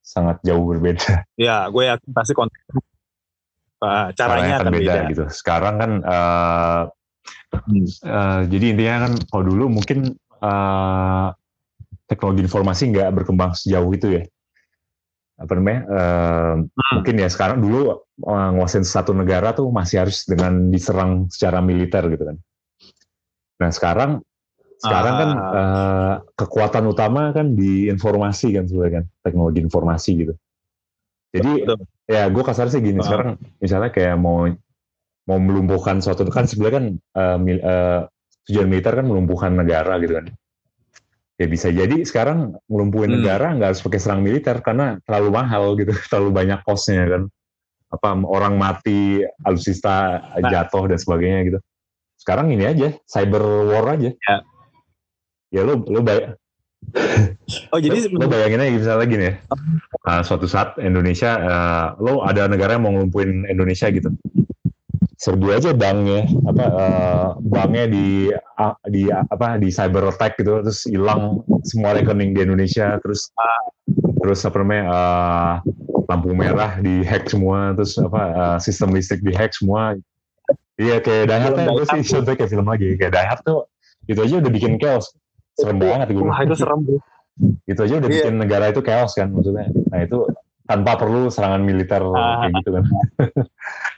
[0.02, 1.24] Sangat jauh berbeda.
[1.36, 2.64] Ya, gue yakin pasti konteks
[3.84, 5.00] uh, caranya akan beda.
[5.12, 5.24] gitu.
[5.32, 5.90] Sekarang kan
[7.54, 7.86] Hmm.
[7.86, 10.10] eh, jadi intinya kan kalau dulu mungkin
[10.42, 11.28] eh,
[12.10, 14.22] teknologi informasi nggak berkembang sejauh itu ya.
[15.34, 15.80] Apa namanya?
[15.90, 16.54] eh,
[16.94, 22.22] Mungkin ya sekarang dulu nguasain satu negara tuh masih harus dengan diserang secara militer gitu
[22.22, 22.36] kan.
[23.58, 24.10] Nah sekarang
[24.78, 25.50] sekarang kan Ah.
[25.58, 30.34] eh, kekuatan utama kan di informasi kan sebenarnya kan teknologi informasi gitu.
[31.34, 31.78] Jadi Betul.
[32.06, 33.06] ya gue kasar sih gini Ah.
[33.06, 34.46] sekarang misalnya kayak mau
[35.24, 38.00] mau melumpuhkan suatu kan sebenarnya kan eh, mil- eh,
[38.46, 40.30] tujuan militer kan melumpuhkan negara gitu kan
[41.34, 43.18] ya bisa jadi sekarang melumpuhin Hmm.
[43.20, 47.22] negara nggak harus pakai serang militer karena terlalu mahal gitu terlalu banyak costnya kan
[47.90, 50.50] apa orang mati alutsista Nah.
[50.50, 51.58] jatuh dan sebagainya gitu
[52.18, 54.36] sekarang ini aja cyber war aja Ya.
[55.50, 56.34] ya lo lo bay-
[57.72, 59.34] Oh, jadi lo, lo bayangin aja misalnya gini ya
[60.04, 64.12] uh, suatu saat Indonesia uh, lo ada negara yang mau ngelumpuhin Indonesia gitu
[65.24, 68.06] serbu aja banknya apa uh, banknya di
[68.60, 73.32] uh, di apa di cyber attack gitu terus hilang semua rekening di Indonesia terus
[74.20, 75.54] terus apa namanya uh,
[76.04, 79.96] lampu merah di hack semua terus apa uh, sistem listrik di hack semua
[80.76, 83.60] iya kayak Die Hard gue sih contohnya kayak film lagi kayak Die Hard tuh
[84.04, 85.08] itu aja udah bikin chaos
[85.56, 87.00] serem banget gue Wah, itu serem bro.
[87.64, 88.16] itu aja udah Iya.
[88.28, 90.28] bikin negara itu chaos kan maksudnya nah itu
[90.64, 92.44] tanpa perlu serangan militer Ah.
[92.44, 92.84] kayak gitu kan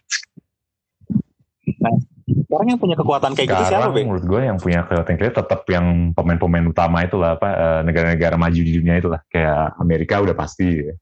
[1.66, 4.02] Sekarang yang punya kekuatan kayak gitu siapa, sekarang Be?
[4.06, 8.34] menurut gue yang punya kelihatan kayak tetap yang pemain-pemain utama itu lah apa eh, negara-negara
[8.34, 10.94] maju di dunia itu lah kayak Amerika udah pasti ya.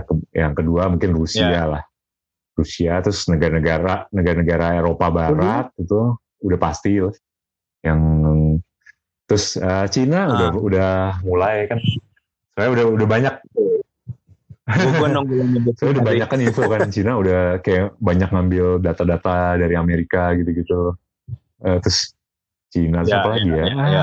[0.00, 1.64] Ke- yang kedua mungkin Rusia Ya.
[1.68, 1.82] lah
[2.56, 5.82] Rusia terus negara-negara negara-negara Eropa Barat Mhm.
[5.84, 6.00] itu
[6.40, 7.12] udah pasti lah.
[7.84, 8.00] yang
[9.28, 10.28] terus eh, Cina Ah.
[10.32, 11.76] udah udah mulai kan
[12.56, 13.34] saya udah udah banyak
[14.64, 18.80] Gue nunggu yang nyebut Saya udah banyak kan info kan Cina udah kayak banyak ngambil
[18.80, 20.96] data-data dari Amerika gitu-gitu.
[21.60, 22.16] Eh, terus
[22.72, 23.66] Cina Ya, siapa lagi ya, ya?
[23.70, 24.02] ya, ya.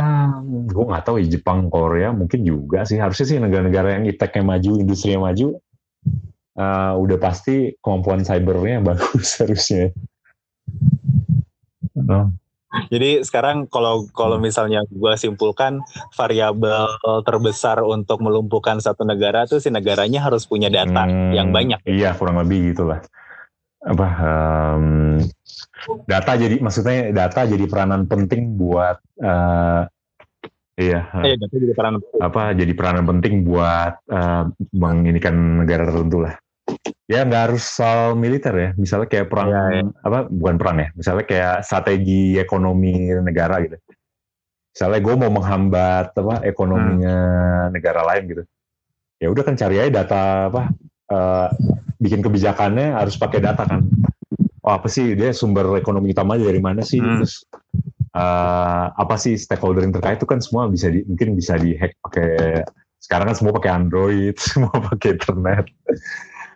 [0.69, 3.01] gue nggak tahu ya Jepang, Korea mungkin juga sih.
[3.01, 5.47] Harusnya sih negara-negara yang ipteknya maju, industrinya maju,
[6.55, 9.89] eh, udah pasti kemampuan cybernya bagus harusnya.
[12.71, 15.83] Jadi sekarang kalau kalau misalnya gue simpulkan
[16.15, 16.87] variabel
[17.27, 21.83] terbesar untuk melumpuhkan satu negara tuh si negaranya harus punya data hmm, yang banyak.
[21.83, 23.03] Iya kurang lebih gitulah.
[23.83, 24.85] Apa em,
[26.07, 29.81] data jadi maksudnya data jadi peranan penting buat eh,
[30.79, 31.93] iya Eh, data juga peran
[32.23, 36.39] apa jadi peranan penting buat eh, menginikan negara tertentu lah.
[37.11, 39.83] Ya nggak harus soal militer ya, misalnya kayak perang Iya, iya.
[40.07, 43.75] apa bukan perang ya, misalnya kayak strategi ekonomi negara gitu.
[44.71, 47.15] Misalnya gue mau menghambat apa ekonominya
[47.67, 47.71] Hmm.
[47.75, 48.43] negara lain gitu.
[49.19, 50.61] Ya udah kan cari aja data apa
[51.11, 51.47] eh,
[51.99, 53.83] bikin kebijakannya harus pakai data kan.
[54.63, 57.03] Oh apa sih dia sumber ekonomi utamanya dari mana sih?
[57.03, 57.19] Hmm.
[57.19, 57.43] Terus
[58.15, 62.63] eh, apa sih stakeholder yang terkait itu kan semua bisa di, mungkin bisa dihack pakai
[63.01, 65.65] sekarang kan semua pakai Android, semua pakai internet.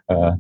[0.05, 0.33] Eh,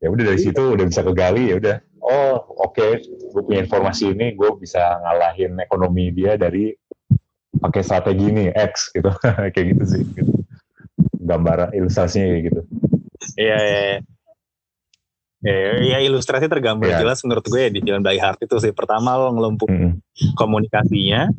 [0.00, 1.76] ya udah dari situ udah bisa kegali ya udah.
[2.00, 2.86] Oh oke
[3.30, 6.72] gue punya informasi ini gue bisa ngalahin ekonomi dia dari
[7.60, 9.12] pakai strategi ini X gitu
[9.54, 10.32] kayak gitu sih gitu.
[11.20, 12.60] gambar ilustrasinya kayak gitu
[13.36, 13.98] Iya, iya, iya.
[15.40, 17.00] Ya, ya, ilustrasi tergambar Iya.
[17.00, 18.72] jelas menurut gue ya di film Die Hard itu sih.
[18.76, 19.96] Pertama lo ngelumpuk Mm-mm.
[20.36, 21.32] komunikasinya,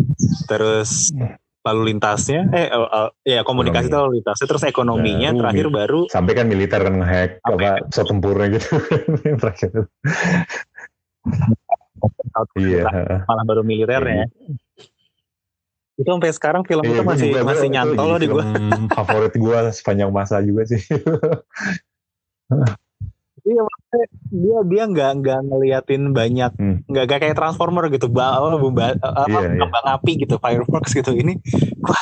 [0.50, 1.14] terus
[1.62, 5.76] lalu lintasnya, eh, eh, eh, ya komunikasi itu lalu lintasnya, terus ekonominya, Baru terakhir mi-
[5.78, 8.70] baru sampai kan militer ngehack Apa apa pesawat tempurnya gitu.
[9.42, 9.70] Terakhir.
[12.58, 12.86] Iya
[13.30, 14.26] malah baru militernya.
[16.02, 18.90] Itu sampai sekarang film Iya, itu gua masih juga, masih gua- nyantol loh di film
[18.90, 20.82] favorit gue sepanjang masa juga sih
[23.42, 26.86] Iya, maksudnya dia dia nggak nggak ngeliatin banyak, Hmm.
[26.86, 29.60] nggak nggak kayak Transformer gitu, bal, bumba, apa, Iya, iya.
[29.66, 31.12] kembang api gitu, fireworks gitu.
[31.12, 31.42] Ini,
[31.82, 32.02] wah,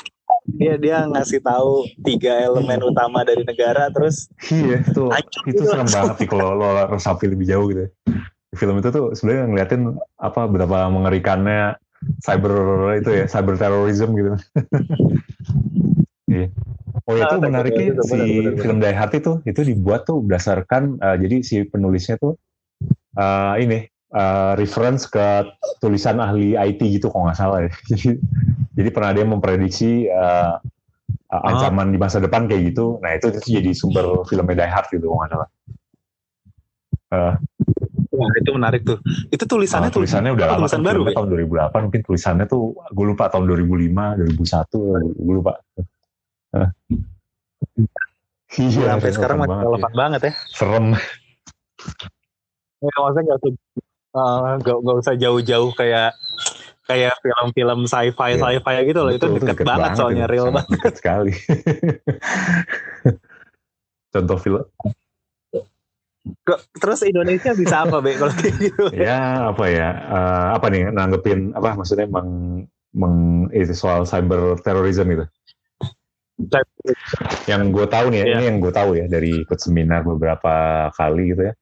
[0.49, 5.71] dia dia ngasih tahu tiga elemen utama dari negara, terus iya itu hancur itu gitu
[5.71, 7.85] serem banget sih kalau lo resapi lebih jauh gitu
[8.49, 9.81] Di film itu tuh sebenarnya ngeliatin
[10.17, 11.77] apa betapa mengerikannya
[12.25, 12.53] cyber
[12.97, 14.33] itu ya cyber terrorism gitu
[16.33, 16.49] iya
[17.10, 20.05] oh ya itu Ah, menariknya benar, si benar, benar, film Die Hard itu itu dibuat
[20.05, 22.38] tuh berdasarkan eh, jadi si penulisnya tuh
[23.18, 25.49] eh, ini eh, reference ke
[25.82, 28.10] tulisan ahli IT gitu kalau nggak salah ya jadi
[28.78, 30.05] jadi pernah dia memprediksi
[31.30, 31.45] Ah.
[31.45, 35.10] ancaman di masa depan kayak gitu nah itu, itu jadi sumber filmnya Die Hard gitu
[35.10, 35.49] kalau nggak salah
[37.10, 37.34] Eh,
[38.14, 39.01] Wah, itu menarik tuh.
[39.34, 41.14] Itu tulisannya Nah, tulisannya udah apa lama tulisan baru ya?
[41.18, 44.78] tahun 2008 mungkin tulisannya tuh gue lupa tahun 2005 2001
[45.18, 45.53] gue lupa.
[46.49, 46.65] Iya,
[48.97, 49.97] sampai relevan sekarang masih banget relevan ya.
[49.97, 50.33] banget ya.
[50.49, 50.85] serem
[52.79, 53.51] Ya, maksudnya nggak usah
[54.09, 56.09] eh, nggak nggak usah jauh-jauh kayak
[56.89, 58.41] kayak film-film sci-fi Iya.
[58.41, 59.11] sci-fi gitu loh.
[59.13, 60.73] Itu Betul, deket, banget soalnya itu, real banget.
[60.73, 61.33] dekat sekali
[64.15, 64.63] contoh film
[66.77, 68.13] Terus Indonesia bisa apa, Be?
[68.17, 68.83] Kalau kayak gitu.
[69.05, 72.29] ya apa ya eh, apa nih nanggepin apa maksudnya meng,
[72.93, 73.15] meng
[73.53, 75.25] itu soal cyber terrorism itu
[77.45, 78.33] yang gue tahu nih ya, Iya.
[78.39, 80.53] ini yang gue tahu ya dari ikut seminar beberapa
[80.95, 81.53] kali gitu ya.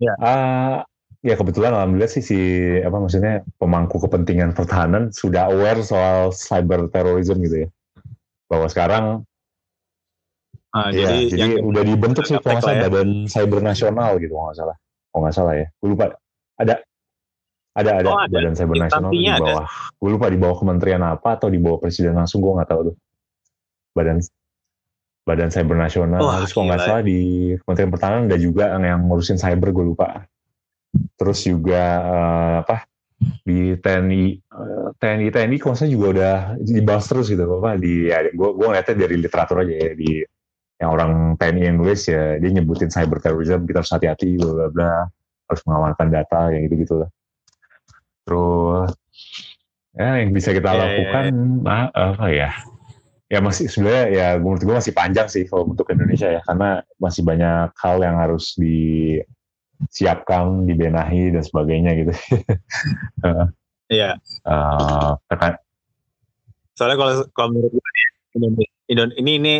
[0.00, 0.14] Iya.
[0.18, 0.76] Ah,
[1.20, 2.38] ya kebetulan alhamdulillah sih si
[2.80, 7.68] apa maksudnya pemangku kepentingan pertahanan sudah aware soal cyber terrorism gitu ya.
[8.48, 9.04] Bahwa sekarang
[10.74, 12.90] Ah, ya, jadi, jadi, yang- udah dibentuk sih kalau salah lah ya.
[12.90, 14.76] badan cyber nasional gitu kalau nggak salah.
[15.14, 15.66] Kalau nggak salah ya.
[15.78, 16.04] Gue lupa.
[16.58, 16.74] Ada
[17.78, 18.34] ada ada Oh, ada.
[18.34, 19.66] badan cyber nasional di bawah.
[20.02, 22.96] Gue lupa di bawah kementerian apa atau di bawah presiden langsung gue nggak tahu tuh.
[23.94, 24.18] Badan
[25.24, 26.20] badan cyber nasional.
[26.20, 29.84] Wah, terus kalau nggak salah di kementerian pertahanan ada juga yang, yang ngurusin cyber gue
[29.96, 30.28] lupa.
[31.16, 32.76] Terus juga eh, apa
[33.40, 38.20] di TNI eh, TNI TNI kalau saya juga udah dibahas terus gitu apa di ya
[38.28, 40.20] gue gue ngeliatnya dari literatur aja ya di
[40.76, 44.68] yang orang TNI yang nulis ya dia nyebutin cyber terrorism kita harus hati-hati bla bla
[44.70, 44.94] bla.
[45.44, 47.10] Harus mengamankan data yang gitu gitu lah.
[48.28, 48.90] Terus
[49.96, 51.24] ya yang bisa kita Ya, ya, lakukan
[51.64, 52.50] ah, apa ya
[53.24, 57.24] ya masih sebenarnya ya menurut gue masih panjang sih kalau untuk Indonesia ya karena masih
[57.24, 58.52] banyak hal yang harus
[59.80, 62.12] disiapkan dibenahi dan sebagainya gitu
[63.84, 64.16] Iya.
[64.48, 65.60] Eh, tekan
[66.74, 67.82] Soalnya kalau kalau menurut gue
[68.90, 69.54] Indon- ini ini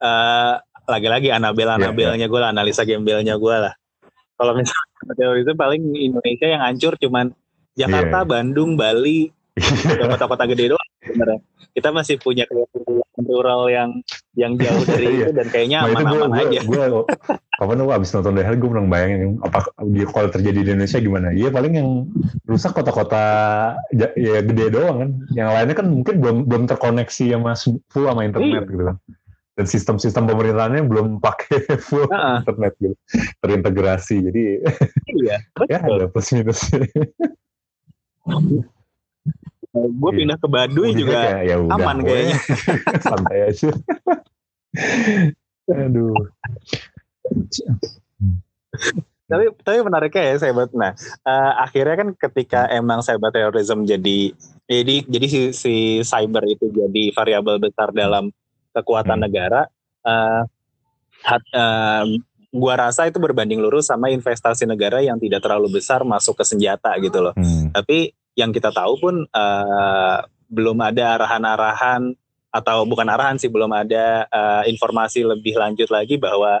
[0.00, 0.54] eh,
[0.86, 3.74] lagi-lagi Anabel Iya, Anabelnya gue lah, analisa gembelnya gue lah.
[4.36, 7.32] Kalau misalnya terorisme paling Indonesia yang hancur cuman
[7.76, 8.28] Jakarta, Iya.
[8.28, 9.28] Bandung, Bali,
[10.10, 10.85] kota-kota gede doang
[11.16, 11.40] sebenarnya.
[11.72, 13.90] Kita masih punya kehidupan rural yang
[14.36, 15.24] yang jauh dari Iya.
[15.24, 16.60] itu dan kayaknya Nah gue, aman-aman aja.
[16.60, 17.02] gue, gue
[17.56, 21.28] kapan tuh abis nonton Hard gue pernah bayangin apa di kalau terjadi di Indonesia gimana?
[21.32, 21.88] Iya paling yang
[22.44, 23.24] rusak kota-kota
[24.14, 25.10] ya gede doang kan.
[25.32, 28.72] Yang lainnya kan mungkin belum belum terkoneksi sama se- full sama internet Iya.
[28.72, 28.98] gitu kan.
[29.56, 32.44] Dan sistem-sistem pemerintahannya belum pakai full Heeh.
[32.44, 32.94] internet gitu,
[33.40, 34.16] terintegrasi.
[34.28, 34.42] Jadi
[35.16, 35.36] Iya,
[35.72, 36.60] ya ada plus minus.
[39.76, 40.18] Gue Iya.
[40.18, 42.36] pindah ke Baduy juga Kayak, ya udah, aman kayaknya.
[43.06, 43.70] santai aja.
[45.68, 46.14] Aduh.
[49.26, 54.30] tapi tapi menariknya ya sahabat nah eh, akhirnya kan ketika emang cyber terrorism jadi
[54.64, 58.30] jadi jadi si, si cyber itu jadi variabel besar dalam
[58.70, 59.24] kekuatan Hmm.
[59.24, 59.66] negara
[60.00, 60.42] eh
[61.24, 62.04] hat- eh,
[62.52, 66.94] gua rasa itu berbanding lurus sama investasi negara yang tidak terlalu besar masuk ke senjata
[67.00, 67.74] gitu loh Hmm.
[67.74, 72.14] tapi yang kita tahu pun eh, belum ada arahan-arahan
[72.52, 76.60] atau bukan arahan sih belum ada eh, informasi lebih lanjut lagi bahwa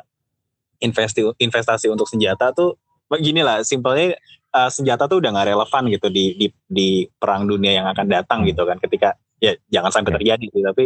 [0.80, 4.16] investi investasi untuk senjata tuh begini lah simpelnya
[4.52, 8.42] eh, senjata tuh udah nggak relevan gitu di, di di perang dunia yang akan datang
[8.48, 10.16] gitu kan ketika ya jangan sampai Ya.
[10.20, 10.84] terjadi sih tapi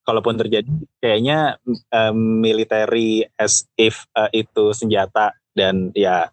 [0.00, 6.30] kalaupun terjadi kayaknya eh, military as if eh, itu senjata dan ya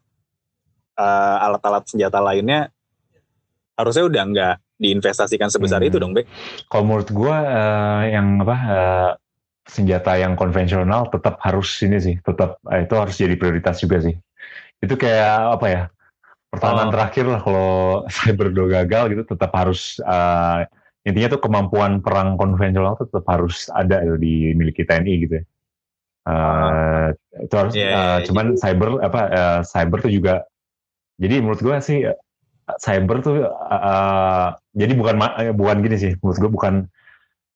[0.97, 2.70] uh, alat-alat senjata lainnya
[3.78, 5.89] harusnya udah nggak diinvestasikan sebesar Hmm.
[5.89, 6.25] itu dong, Bek.
[6.67, 9.11] Kalau menurut gua eh, yang apa eh,
[9.67, 14.15] senjata yang konvensional tetap harus ini sih, tetap eh, itu harus jadi prioritas juga sih.
[14.82, 15.84] Itu kayak apa ya?
[16.47, 16.93] Pertahanan Oh.
[16.93, 17.71] terakhir lah kalau
[18.15, 20.61] cyber do gagal gitu tetap harus eh,
[21.07, 25.45] intinya tuh kemampuan perang konvensional tuh tetap harus ada gitu, dimiliki TNI gitu ya.
[26.28, 27.07] Eh,
[27.47, 28.25] itu harus eh, iya, iya.
[28.28, 30.43] cuman cyber apa eh, cyber tuh juga
[31.17, 32.03] jadi menurut gua sih
[32.76, 36.11] cyber tuh eh, jadi bukan eh, bukan gini sih.
[36.20, 36.74] Menurut gua bukan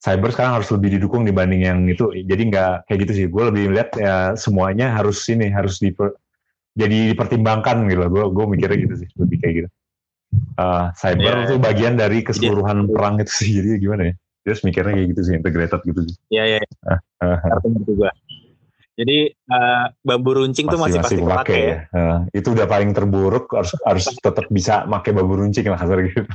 [0.02, 2.10] cyber sekarang harus lebih didukung dibanding yang itu.
[2.16, 3.26] Jadi nggak kayak gitu sih.
[3.28, 6.16] Gue lebih melihat ya semuanya harus ini harus diper,
[6.74, 8.02] jadi dipertimbangkan gitu.
[8.08, 9.10] Gue gue mikirnya gitu sih.
[9.20, 9.70] Lebih kayak gitu.
[10.32, 14.14] Eh, cyber Iya, tuh bagian dari keseluruhan perang itu sih jadi gimana ya?
[14.42, 16.16] Terus mikirnya kayak gitu sih integrated gitu sih.
[16.34, 16.60] Iya, iya.
[17.22, 18.12] Ngerti ngerti gua.
[19.02, 19.18] Jadi
[19.50, 21.78] uh, bambu runcing tuh masih pasti kepake kepake ya.
[21.90, 26.30] Eh, itu udah paling terburuk harus harus tetap bisa pakai bambu runcing lah kasar gitu.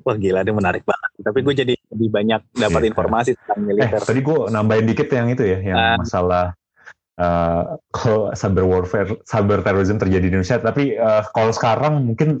[0.00, 1.10] Wah gila ini menarik banget.
[1.20, 2.88] Tapi gue jadi lebih banyak dapat Iya.
[2.88, 4.00] informasi tentang Eh, militer.
[4.00, 5.96] tadi gue nambahin dikit yang itu ya, yang Ah.
[6.00, 6.44] masalah
[7.20, 7.62] eh,
[7.96, 10.56] kalau cyber warfare, cyber terrorism terjadi di Indonesia.
[10.56, 12.40] Tapi eh, kalau sekarang mungkin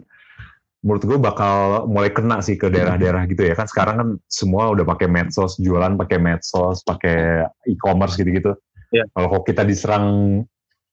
[0.80, 3.52] menurut gue bakal mulai kena sih ke daerah-daerah gitu ya.
[3.52, 8.56] Kan sekarang kan semua udah pakai medsos, jualan pakai medsos, pakai e-commerce gitu-gitu.
[8.90, 9.04] Iya.
[9.12, 10.06] Kalau kita diserang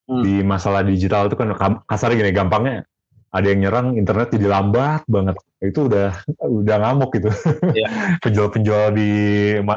[0.07, 0.23] Hmm.
[0.23, 1.51] di masalah digital itu kan
[1.83, 2.88] kasarnya gini gampangnya
[3.27, 6.15] ada yang nyerang internet jadi lambat banget itu udah
[6.47, 7.27] udah ngamuk gitu
[7.75, 7.88] Iya.
[8.23, 9.11] penjual-penjual di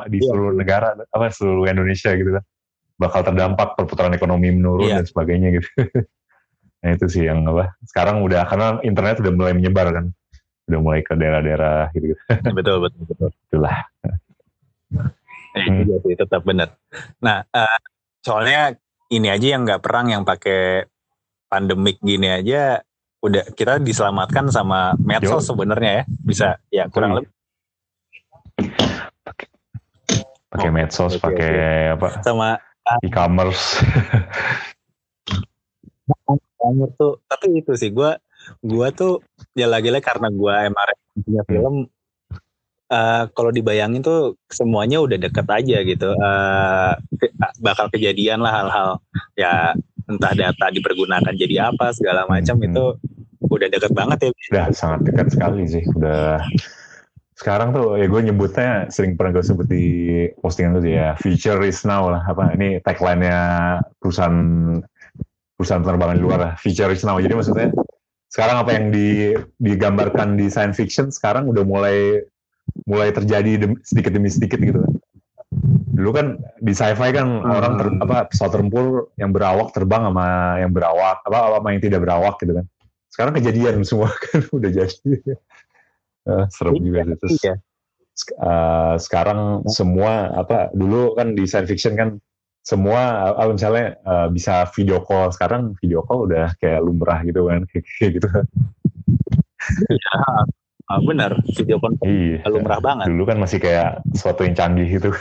[0.06, 0.26] di Iya.
[0.30, 2.46] seluruh negara apa seluruh Indonesia gitu kan
[2.94, 5.02] bakal terdampak perputaran ekonomi menurun Iya.
[5.02, 5.66] dan sebagainya gitu
[6.80, 10.06] nah itu sih yang apa sekarang udah karena internet udah mulai menyebar kan.
[10.70, 12.14] Udah mulai ke daerah-daerah gitu,
[12.56, 13.30] betul betul betul.
[13.50, 13.76] itulah.
[15.50, 15.82] Eh, Hmm.
[15.82, 16.78] iya sih, tetap benar.
[17.18, 17.78] Nah, eh,
[18.22, 18.78] soalnya
[19.10, 20.86] ini aja yang nggak perang yang pakai
[21.50, 22.78] pandemik gini aja
[23.20, 27.26] udah kita diselamatkan sama medsos sebenarnya ya bisa ya kurang Wih.
[27.26, 27.30] lebih.
[30.50, 31.52] Pakai Oh, medsos oke, pakai
[31.98, 32.08] apa?
[32.22, 32.58] Sama
[33.02, 33.82] e-commerce
[36.60, 38.10] banget tuh tapi itu sih gue
[38.60, 39.24] gue tuh
[39.56, 40.84] ya lagi-lagi karena gue emang
[41.24, 41.74] punya film
[42.90, 46.10] eh, kalau dibayangin tuh semuanya udah deket aja gitu.
[46.10, 48.90] Eh, ke- bakal kejadian lah hal-hal
[49.38, 49.78] ya
[50.10, 52.66] entah data dipergunakan jadi apa segala macam Hmm.
[52.66, 52.84] itu
[53.46, 54.28] udah deket banget ya.
[54.50, 56.42] Udah sangat dekat sekali sih udah
[57.40, 59.84] sekarang tuh ya gue nyebutnya sering pernah gue sebut di
[60.44, 63.38] postingan tuh ya future is now lah apa ini tagline-nya
[63.96, 64.36] perusahaan
[65.60, 67.68] perusahaan penerbangan di luar lah future is now jadi maksudnya
[68.30, 72.24] sekarang apa yang di, digambarkan di science fiction sekarang udah mulai
[72.86, 74.92] mulai terjadi dem- sedikit demi sedikit gitu kan.
[75.90, 76.26] Dulu kan
[76.62, 77.50] di sci-fi kan Hmm.
[77.50, 80.26] orang ter, apa pesawat tempur yang berawak terbang sama
[80.62, 82.66] yang berawak apa sama yang tidak berawak gitu kan.
[83.10, 85.12] Sekarang kejadian semua kan udah jadi.
[86.30, 87.16] Eh, serem juga sih.
[87.18, 87.54] Terus Iya.
[88.38, 92.14] eh, sekarang semua apa dulu kan di science fiction kan
[92.70, 95.34] semua eh, misalnya eh, bisa video call.
[95.34, 97.66] Sekarang video call udah kayak lumrah gitu kan.
[97.98, 98.28] Kayak gitu.
[100.90, 101.38] Ah, benar.
[101.54, 102.46] Video conference iya.
[102.50, 103.06] lumrah banget.
[103.10, 105.10] Dulu kan masih kayak sesuatu yang canggih gitu.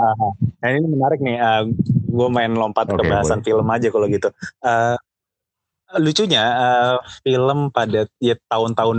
[0.00, 1.36] Nah ini menarik nih,
[2.08, 3.52] gue main lompat ke Oke, bahasan boleh.
[3.52, 4.28] film aja kalau gitu.
[4.64, 4.96] Eh,
[6.00, 8.98] lucunya eh, film pada ya tahun-tahun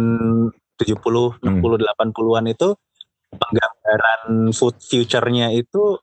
[0.77, 1.61] 70, 60, Hmm.
[1.61, 2.77] 80-an itu
[3.31, 5.97] penggambaran food future-nya itu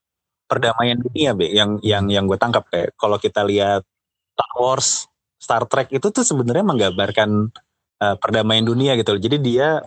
[0.44, 1.52] perdamaian dunia, be.
[1.52, 3.84] Yang yang yang gue tangkap kayak kalau kita lihat
[4.32, 4.88] Star Wars,
[5.36, 7.52] Star Trek itu tuh sebenarnya menggambarkan
[7.98, 9.12] eh, perdamaian dunia gitu.
[9.12, 9.20] loh.
[9.20, 9.82] Jadi dia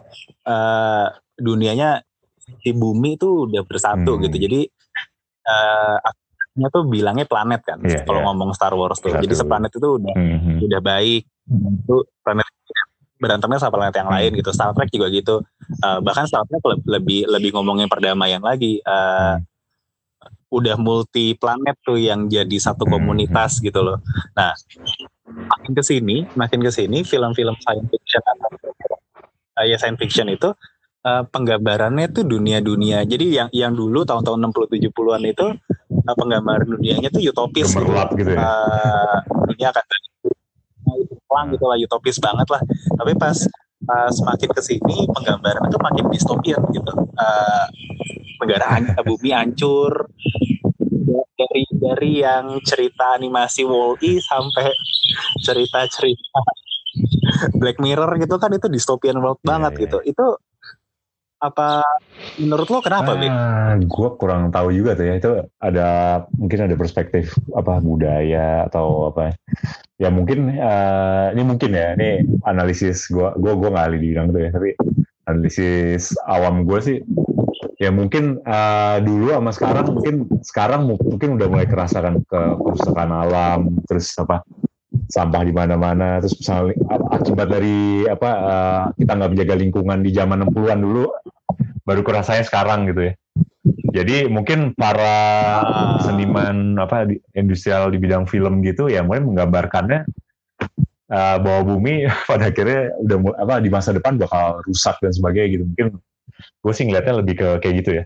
[0.46, 2.04] eh, dunianya
[2.62, 4.22] di bumi itu udah bersatu Hmm.
[4.28, 4.38] gitu.
[4.38, 4.60] Jadi
[5.42, 7.80] eh akhirnya tuh bilangnya planet kan.
[7.82, 8.26] Iya, kalau iya.
[8.30, 9.10] ngomong Star Wars tuh.
[9.16, 9.42] Jadi Bersatu.
[9.48, 10.56] seplanet itu udah Mhm.
[10.68, 11.24] udah baik.
[11.82, 12.46] Itu planet
[13.22, 14.17] berantemnya sama planet yang Hmm.
[14.17, 14.49] lain gitu.
[14.49, 15.45] Star Trek juga gitu.
[15.78, 18.82] Eh, bahkan Star Trek le- lebih lebih ngomongin perdamaian lagi.
[18.82, 19.45] Eh, Hmm.
[20.51, 22.99] Udah multi planet tuh yang jadi satu Hmm.
[22.99, 24.03] komunitas gitu loh.
[24.36, 24.51] Nah,
[25.24, 28.19] makin ke sini, makin ke sini film-film science fiction
[29.55, 30.51] eh, ya science fiction itu
[31.01, 33.07] eh, penggambarannya tuh dunia-dunia.
[33.07, 35.47] Jadi yang yang dulu tahun-tahun 60 70-an itu
[35.89, 37.88] eh, penggambaran dunianya tuh utopis gitu.
[38.13, 38.43] Gitu ya.
[38.43, 39.15] Eh,
[39.47, 39.84] dunia akan
[41.32, 42.59] pelang gitu lah utopis banget lah.
[42.99, 43.38] Tapi pas
[43.82, 46.91] pas semakin ke sini penggambaran itu makin distopian gitu.
[47.15, 47.65] Eh,
[48.43, 50.11] negara han- bumi hancur
[51.39, 54.69] dari dari yang cerita animasi Wall-E sampai
[55.41, 56.39] cerita-cerita
[57.57, 59.82] Black Mirror gitu kan itu dystopian world Iya, banget iya.
[59.88, 59.97] gitu.
[60.03, 60.25] Itu
[61.41, 61.82] apa
[62.38, 63.25] menurut lo kenapa, Bi?
[63.25, 65.13] Ah, gue kurang tahu juga tuh ya.
[65.17, 65.88] Itu ada
[66.38, 69.34] mungkin ada perspektif apa budaya atau apa.
[70.02, 71.93] Ya mungkin uh, ini mungkin ya.
[71.93, 73.30] Ini analisis gue.
[73.38, 74.49] Gue gue nggak ahli di bidang itu ya.
[74.49, 74.70] Tapi
[75.30, 76.97] analisis awam gue sih.
[77.78, 83.62] Ya mungkin uh, dulu sama sekarang mungkin sekarang mungkin udah mulai kerasakan ke kerusakan alam
[83.89, 84.45] terus apa
[85.10, 86.78] sampah di mana-mana terus misalnya
[87.10, 91.10] akibat dari apa uh, kita nggak menjaga lingkungan di zaman 60-an dulu
[91.82, 93.14] baru kerasanya sekarang gitu ya.
[93.92, 95.16] Jadi mungkin para
[95.62, 96.00] ah.
[96.00, 100.08] seniman apa industrial di bidang film gitu ya mulai menggambarkannya
[101.12, 105.64] uh, bahwa bumi pada akhirnya udah apa di masa depan bakal rusak dan sebagainya gitu.
[105.68, 105.88] Mungkin
[106.42, 108.04] gue sih ngeliatnya lebih ke kayak gitu ya.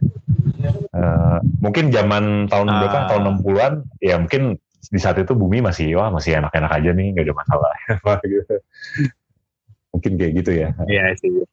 [0.95, 2.75] Uh, mungkin zaman tahun uh.
[2.81, 7.07] berapa tahun 60-an ya mungkin di saat itu bumi masih wah masih enak-enak aja nih
[7.13, 7.73] nggak ada masalah
[8.29, 8.55] gitu.
[9.89, 11.45] mungkin kayak gitu ya iya sih ya.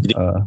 [0.00, 0.38] jadi uh,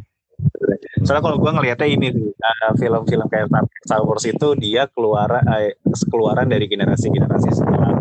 [1.02, 3.48] soalnya kalau gue ngelihatnya ini sih uh, film-film kayak
[3.86, 5.72] Star Wars itu dia keluar uh,
[6.10, 7.94] keluaran dari generasi-generasi setelah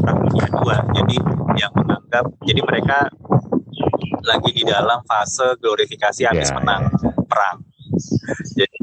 [0.00, 1.16] perang dunia dua jadi
[1.60, 2.98] yang menganggap jadi mereka
[4.22, 7.14] lagi di dalam fase glorifikasi habis yeah, menang yeah.
[7.26, 7.56] perang
[8.56, 8.78] jadi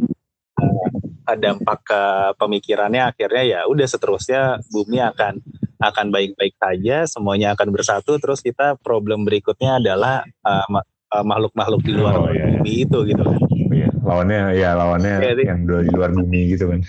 [1.30, 2.04] dampak ke
[2.42, 5.38] pemikirannya akhirnya ya udah seterusnya bumi akan
[5.80, 10.66] akan baik-baik saja semuanya akan bersatu terus kita problem berikutnya adalah uh,
[11.14, 12.60] uh, makhluk-makhluk di luar oh, iya, iya.
[12.60, 13.38] bumi itu gitu kan
[13.74, 13.90] iya.
[14.06, 16.80] lawannya ya lawannya ya, yang di luar bumi gitu kan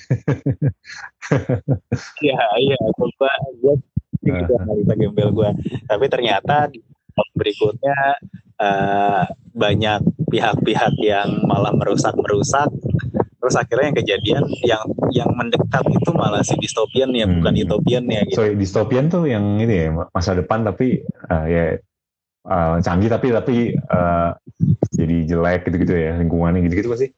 [2.27, 3.75] iya iya gua gua
[4.21, 5.51] gitu analisa gembel gua
[5.89, 6.69] tapi ternyata
[7.37, 7.97] berikutnya
[8.61, 10.01] uh, banyak
[10.31, 12.71] pihak-pihak yang malah merusak-merusak
[13.41, 14.85] terus akhirnya yang kejadian yang
[15.17, 17.41] yang mendekat itu malah si distopian ya hmm.
[17.41, 18.37] bukan utopian ya gitu.
[18.37, 21.01] So distopian tuh yang ini ya masa depan tapi
[21.33, 21.81] uh, ya
[22.47, 24.37] uh, canggih tapi tapi uh,
[24.93, 27.09] jadi jelek gitu-gitu ya lingkungannya gitu-gitu pasti.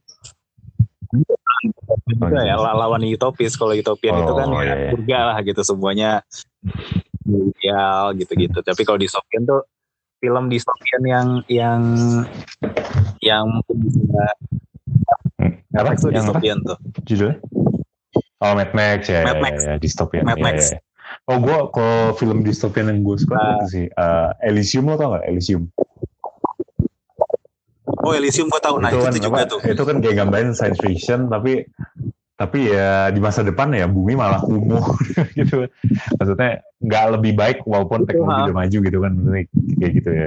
[2.18, 4.90] Oh, ya lawan utopis kalau utopian oh, itu kan oh, ya iya.
[4.96, 6.10] surga lah gitu semuanya
[7.28, 9.62] ideal gitu-gitu tapi kalau distopian tuh
[10.18, 11.82] film distopian yang yang
[13.22, 14.24] yang mungkin bisa
[15.74, 15.88] apa?
[15.92, 16.68] Max tuh yang dystopian apa?
[16.70, 16.78] tuh.
[17.06, 17.36] Judulnya?
[18.42, 19.20] Oh, Mad Max ya.
[19.22, 19.56] Mad Max.
[19.62, 20.22] Ya, ya, dystopian.
[20.26, 20.56] Mad ya, Max.
[20.70, 20.80] Ya, ya.
[21.33, 25.16] Oh, gue kalau film dystopian yang gue suka uh, itu sih uh, Elysium lo tau
[25.16, 25.24] gak?
[25.24, 25.64] Elysium.
[28.05, 29.61] Oh Elysium gue tau, nah itu, kan, itu juga apa, tuh.
[29.64, 31.64] Itu kan kayak gambarin science fiction, tapi
[32.37, 34.85] tapi ya di masa depan ya bumi malah kumuh
[35.39, 35.64] gitu.
[36.20, 39.12] Maksudnya nggak lebih baik walaupun teknologi udah maju gitu kan,
[39.80, 40.26] kayak gitu ya.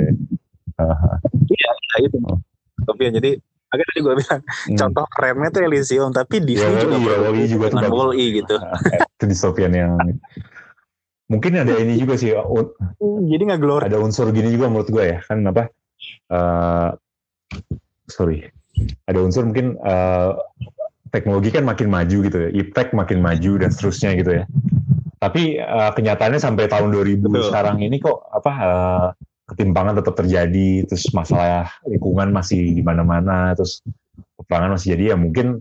[1.45, 2.17] Iya, uh, itu.
[2.25, 2.39] Oh.
[2.81, 3.31] Tapi jadi
[3.75, 4.77] Makanya tadi gue bilang hmm.
[4.79, 8.55] contoh remnya tuh Elysium, tapi di ya, juga iya, Wall-E juga tuh wall gitu.
[9.19, 9.91] itu dystopian yang
[11.31, 12.33] mungkin ada ini juga sih.
[12.33, 13.81] Hmm, jadi nggak glor.
[13.85, 15.69] Ada unsur gini juga menurut gue ya kan apa?
[16.29, 16.89] Uh,
[18.05, 18.45] sorry,
[19.09, 20.37] ada unsur mungkin uh,
[21.09, 24.43] teknologi kan makin maju gitu ya, iptek makin maju dan seterusnya gitu ya.
[25.17, 27.47] Tapi uh, kenyataannya sampai tahun 2000 Betul.
[27.49, 29.07] sekarang ini kok apa uh,
[29.49, 33.81] ketimpangan tetap terjadi, terus masalah lingkungan masih di mana-mana, terus
[34.35, 35.57] peperangan masih jadi ya mungkin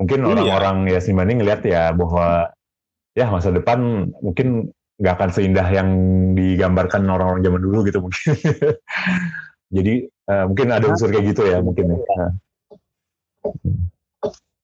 [0.00, 0.28] mungkin iya.
[0.32, 2.50] orang-orang ya seniman ini ngelihat ya bahwa
[3.16, 5.88] ya masa depan mungkin nggak akan seindah yang
[6.32, 8.32] digambarkan orang-orang zaman dulu gitu mungkin.
[9.76, 9.94] jadi
[10.30, 11.98] uh, mungkin ada unsur kayak gitu ya mungkin ya.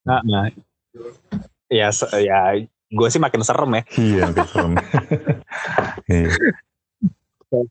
[0.03, 0.45] Nah, nah
[1.70, 2.41] ya ya
[2.93, 3.83] gue sih makin serem ya.
[3.97, 4.72] Iya, makin serem.
[6.12, 6.28] Iya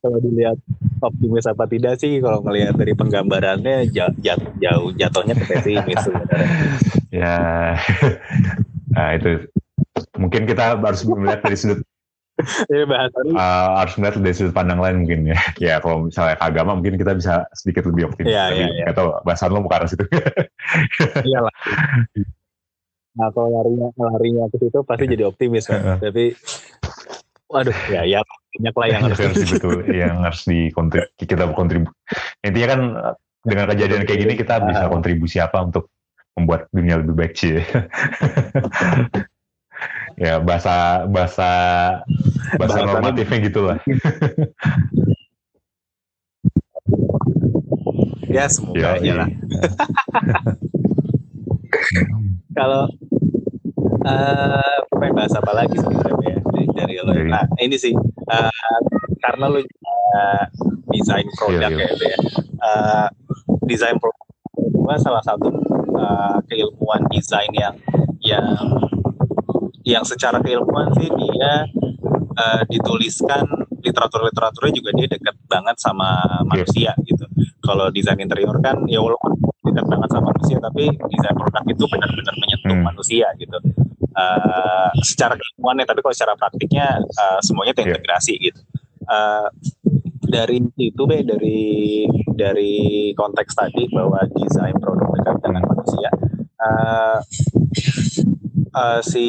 [0.02, 0.58] kalau dilihat
[1.02, 4.14] optimis apa tidak sih kalau melihat dari penggambarannya jauh,
[4.62, 6.04] jauh jatuhnya ke pesimis
[7.22, 7.76] ya
[8.94, 9.50] nah itu
[10.16, 11.80] mungkin kita harus melihat dari sudut
[12.70, 15.40] ya, uh, harus melihat dari sudut pandang lain mungkin ya.
[15.72, 18.86] Ya kalau misalnya agama mungkin kita bisa sedikit lebih optimis ya, tapi ya, ya.
[18.94, 20.06] atau bahasan lo bukan situ.
[21.28, 21.54] Iyalah.
[23.12, 26.00] Nah kalau larinya larinya ke situ pasti jadi optimis kan.
[26.00, 26.34] Tapi
[27.52, 28.20] waduh ya ya
[28.56, 29.84] banyak lah yang harus betul.
[29.92, 31.92] Yang harus dikontrib kita kontribusi
[32.44, 32.82] intinya kan
[33.42, 34.90] dengan kejadian kayak gini kita bisa ah.
[34.90, 35.90] kontribusi apa untuk
[36.38, 37.60] membuat dunia lebih baik sih
[40.18, 41.50] ya bahasa bahasa
[42.58, 43.78] bahasa normatifnya gitulah
[48.32, 49.28] ya semoga ya, lah
[52.58, 52.84] kalau
[54.08, 57.24] uh, pengen bahas apa lagi sebenarnya ya dari, dari lo ya?
[57.28, 57.92] nah ini sih
[58.32, 58.80] uh,
[59.20, 59.66] karena lo uh,
[60.96, 61.92] desain produk yeah, yeah.
[62.00, 62.20] ya, ya.
[62.62, 63.08] Uh,
[63.68, 65.48] desain produk gue salah satu
[65.96, 67.76] uh, keilmuan desain yang
[68.22, 68.46] yang
[69.88, 71.66] yang secara keilmuan sih dia
[72.38, 73.46] uh, dituliskan
[73.82, 77.06] literatur-literaturnya juga dia dekat banget sama manusia yeah.
[77.08, 77.26] gitu.
[77.62, 82.36] Kalau desain interior kan ya walaupun dekat banget sama manusia tapi desain produk itu benar-benar
[82.38, 82.86] menyentuh Hmm.
[82.86, 83.58] manusia gitu
[84.12, 88.60] Eh, secara keilmuannya tapi kalau secara praktiknya eh, semuanya terintegrasi gitu
[89.02, 89.48] Eh,
[90.22, 92.74] dari itu be dari dari
[93.18, 96.10] konteks tadi bahwa desain produk dekat dengan manusia
[96.62, 97.18] eh,
[98.72, 99.26] eh, si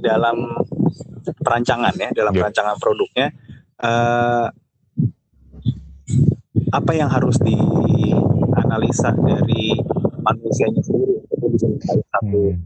[0.00, 0.36] dalam
[1.40, 2.40] perancangan ya dalam Ya.
[2.44, 3.26] perancangan produknya
[3.80, 4.46] eh,
[6.70, 9.74] apa yang harus dianalisa dari
[10.20, 11.66] manusianya sendiri untuk bisa
[12.12, 12.62] satu Hmm.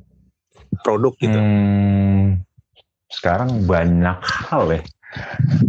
[0.82, 1.38] produk gitu.
[1.38, 2.42] Hmm,
[3.08, 4.82] sekarang banyak hal ya.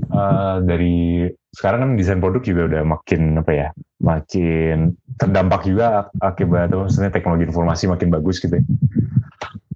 [0.09, 3.67] Eh, dari sekarang kan desain produk juga udah makin apa ya,
[4.01, 8.57] makin terdampak juga akibat maksudnya teknologi informasi makin bagus gitu.
[8.59, 8.63] ya.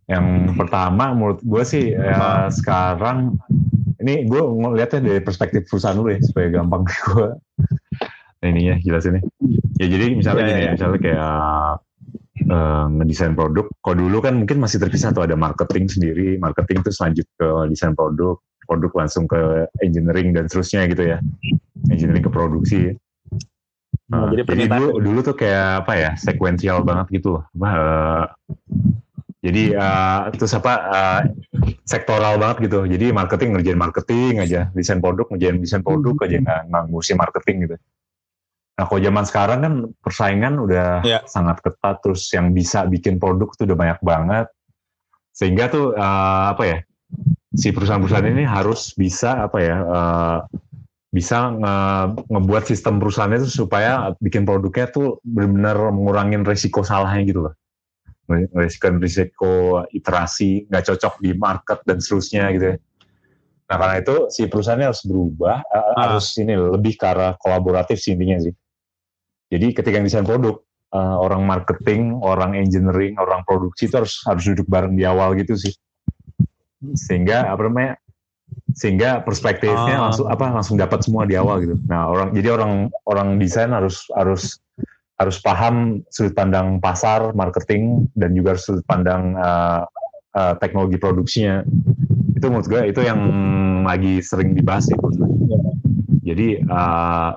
[0.09, 0.25] Yang
[0.57, 3.37] pertama menurut gue sih ya, sekarang
[4.01, 7.27] ini gue ngeliatnya dari perspektif perusahaan dulu ya supaya gampang gue
[8.41, 9.21] ininya jelasinnya.
[9.77, 11.35] Ya jadi misalnya Ya, gini ya, ya, misalnya kayak
[12.49, 13.65] eh, ngedesain produk.
[13.85, 17.93] Kalau dulu kan mungkin masih terpisah tuh ada marketing sendiri, marketing terus lanjut ke desain
[17.93, 21.17] produk, produk langsung ke engineering dan seterusnya gitu ya,
[21.91, 22.95] engineering ke produksi.
[24.09, 27.43] Nah, Nah, jadi jadi dulu dulu tuh kayak apa ya, sekuensial banget gitu loh.
[27.61, 28.25] Eh,
[29.39, 31.21] jadi eh, terus apa eh,
[31.87, 32.83] sektoral banget gitu.
[32.83, 37.57] Jadi marketing ngerjain marketing aja, desain produk ngerjain desain produk aja nggak nggak ngurusin marketing
[37.67, 37.75] gitu.
[38.79, 41.19] Nah, kalau zaman sekarang kan persaingan udah Ya.
[41.27, 44.47] sangat ketat, terus yang bisa bikin produk tuh udah banyak banget.
[45.31, 46.77] Sehingga tuh eh, apa ya,
[47.55, 50.37] si perusahaan-perusahaan ini harus bisa apa ya, eh,
[51.15, 57.39] bisa nge- ngebuat sistem perusahaannya tuh supaya bikin produknya tuh benar-benar mengurangin resiko salahnya gitu
[57.49, 57.53] loh.
[59.01, 62.77] Risiko iterasi nggak cocok di market dan seterusnya gitu ya.
[63.69, 65.93] Nah karena itu si perusahaannya harus berubah, eh, Ah.
[66.09, 68.53] harus ini lebih ke arah kolaboratif sih intinya sih.
[69.49, 70.61] Jadi ketika yang desain produk,
[70.93, 75.53] eh, orang marketing, orang engineering, orang produksi itu harus harus duduk bareng di awal gitu
[75.53, 75.73] sih.
[76.97, 77.93] Sehingga apa namanya?
[78.73, 80.09] Sehingga perspektifnya Ah.
[80.09, 81.77] langsung apa langsung dapat semua di awal gitu.
[81.85, 84.57] Nah orang jadi orang orang desain harus harus
[85.19, 89.83] harus paham sudut pandang pasar, marketing dan juga sudut pandang eh,
[90.39, 91.61] eh, teknologi produksinya.
[92.39, 93.19] Itu menurut gue itu yang
[93.83, 95.11] lagi sering dibahas gue.
[96.23, 97.31] Jadi eh,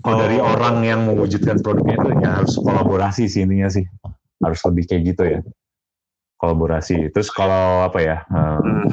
[0.00, 0.56] kalau dari Oh.
[0.56, 3.84] orang yang mewujudkan produknya itu ya harus kolaborasi sih intinya sih.
[4.40, 5.40] Harus lebih kayak gitu ya.
[6.40, 7.12] Kolaborasi.
[7.12, 8.16] Terus kalau apa ya?
[8.32, 8.88] Hmm.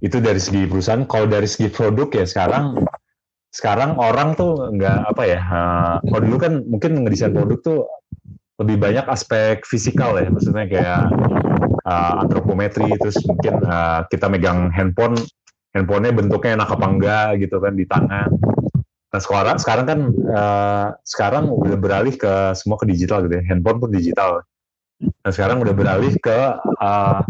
[0.00, 1.04] itu dari segi perusahaan.
[1.04, 2.88] Kalau dari segi produk ya sekarang
[3.50, 5.40] sekarang orang tuh nggak apa ya?
[5.42, 7.80] eh, kalau dulu kan mungkin ngedesain produk tuh
[8.62, 11.02] lebih banyak aspek fisikal ya, maksudnya kayak
[11.82, 15.18] eh, antropometri, terus mungkin eh, kita megang handphone,
[15.74, 18.30] handphonenya bentuknya enak apa enggak gitu kan di tangan.
[19.10, 23.82] Nah sekarang sekarang kan eh, sekarang udah beralih ke semua ke digital gitu ya, handphone
[23.82, 24.46] pun digital.
[25.00, 26.38] Nah sekarang udah beralih ke
[26.78, 27.20] eh,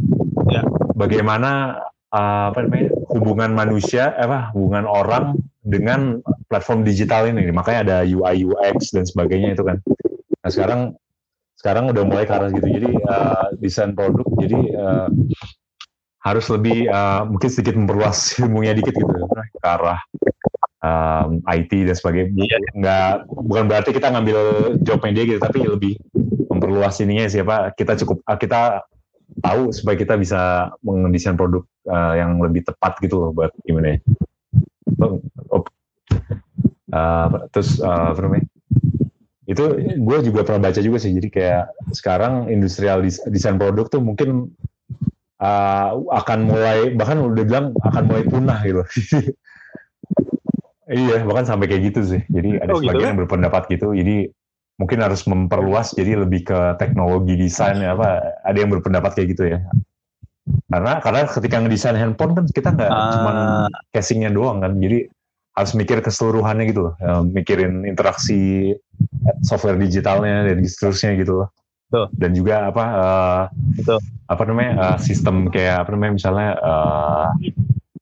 [0.50, 0.66] Ya.
[0.98, 1.78] bagaimana
[2.10, 7.48] eh, apa namanya hubungan manusia, eh, apa hubungan orang dengan platform digital ini.
[7.52, 9.80] Makanya ada UI UX dan sebagainya itu kan.
[10.40, 10.80] Nah sekarang
[11.61, 12.64] sekarang udah mulai ke arah gitu.
[12.64, 15.08] Jadi eh, desain produk jadi eh,
[16.20, 19.12] harus lebih eh, mungkin sedikit memperluas ilmunya dikit gitu
[19.61, 20.00] ke arah
[20.80, 22.32] um, IT dan sebagainya.
[22.32, 22.58] Iya.
[22.76, 24.38] Nggak bukan berarti kita ngambil
[24.80, 25.94] jobnya dia gitu, tapi lebih
[26.48, 28.84] memperluas ininya siapa kita cukup kita
[29.40, 33.98] tahu supaya kita bisa mendesain produk uh, yang lebih tepat gitu loh buat gimana ya.
[36.90, 38.46] Uh, terus uh, apa namanya?
[39.46, 41.14] Itu gue juga pernah baca juga sih.
[41.14, 44.51] Jadi kayak sekarang industrial desain produk tuh mungkin
[45.42, 48.82] uh, akan mulai bahkan udah bilang akan mulai punah gitu.
[50.90, 52.22] iya, bahkan sampai kayak gitu sih.
[52.30, 53.11] Jadi ada Oh, gitu sebagian ya?
[53.14, 53.94] yang berpendapat gitu.
[53.94, 54.16] Jadi
[54.80, 59.44] mungkin harus memperluas jadi lebih ke teknologi desain ya apa ada yang berpendapat kayak gitu
[59.53, 59.61] ya.
[60.70, 63.11] Karena karena ketika ngedesain handphone kan kita nggak Ah.
[63.14, 63.36] cuman
[63.90, 64.78] casingnya doang kan.
[64.78, 65.11] Jadi
[65.51, 66.94] harus mikir keseluruhannya gitu loh.
[67.03, 68.72] Ya, mikirin interaksi
[69.42, 71.48] software digitalnya dan seterusnya gitu loh.
[71.90, 72.07] Betul.
[72.14, 72.84] Dan juga apa
[73.74, 73.98] Betul.
[74.30, 77.26] apa namanya eh, sistem kayak apa namanya misalnya eh,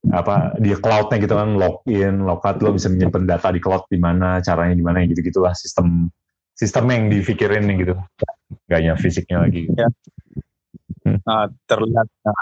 [0.09, 4.41] apa di cloudnya gitu kan login, logout lo bisa menyimpan data di cloud di mana,
[4.41, 6.09] caranya di mana gitu gitulah sistem
[6.53, 7.93] sistem yang dipikirin nih gitu.
[8.69, 9.69] Gak hanya fisiknya lagi.
[9.73, 9.89] Ya.
[11.05, 12.41] Nah, terlihat nah,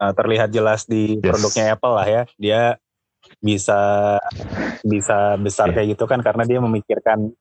[0.00, 1.24] nah, terlihat jelas di Yes.
[1.24, 2.22] produknya Apple lah ya.
[2.36, 2.60] Dia
[3.40, 3.80] bisa
[4.84, 5.74] bisa besar Iya.
[5.80, 7.32] kayak gitu kan karena dia memikirkan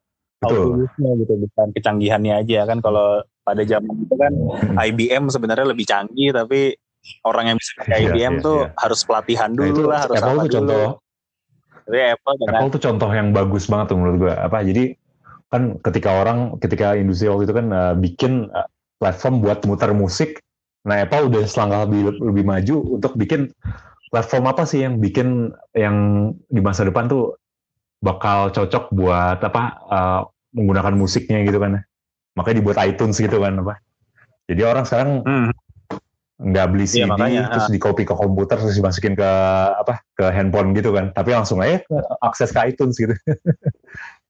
[0.44, 4.34] audiensnya gitu bukan kecanggihannya aja kan kalau pada zaman itu kan
[4.80, 6.76] IBM sebenarnya lebih canggih tapi
[7.28, 8.72] orang yang bisa pakai IBM iya, tuh iya.
[8.80, 10.56] harus pelatihan Nah, dulu itu lah harus Apple apa tuh dulu.
[10.56, 10.88] contoh
[11.84, 14.34] Tapi Apple dengan Apple tuh contoh yang bagus banget tuh menurut gue.
[14.34, 14.84] Apa jadi
[15.52, 18.68] kan ketika orang ketika industri waktu itu kan uh, bikin uh,
[19.04, 20.40] platform buat muter musik.
[20.88, 23.52] Nah Apple udah selangkah lebih lebih maju untuk bikin
[24.08, 25.96] platform apa sih yang bikin yang
[26.48, 27.36] di masa depan tuh
[28.00, 30.22] bakal cocok buat apa uh,
[30.56, 31.84] menggunakan musiknya gitu kan
[32.36, 33.80] makanya dibuat iTunes gitu kan apa
[34.50, 35.50] jadi orang sekarang hmm.
[36.44, 39.30] nggak beli CD iya, makanya, terus uh, di copy ke komputer terus dimasukin ke
[39.80, 41.16] apa ke handphone gitu kan.
[41.16, 41.80] Tapi langsung aja
[42.20, 43.16] akses ke iTunes gitu.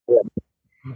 [0.03, 0.19] Iya.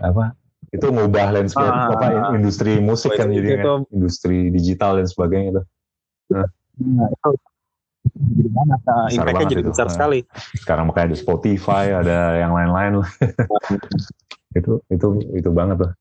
[0.03, 0.35] apa
[0.67, 5.63] itu ngubah landscape uh, apa industri musik kan jadi kan, industri digital dan sebagainya itu.
[6.35, 6.47] Nah.
[6.77, 7.09] nah
[8.07, 9.71] jadi banget nah, impactnya jadi itu.
[9.71, 10.19] besar nah, sekali.
[10.59, 13.03] Sekarang makanya ada Spotify ada yang lain-lain
[14.59, 15.91] itu itu itu banget lah.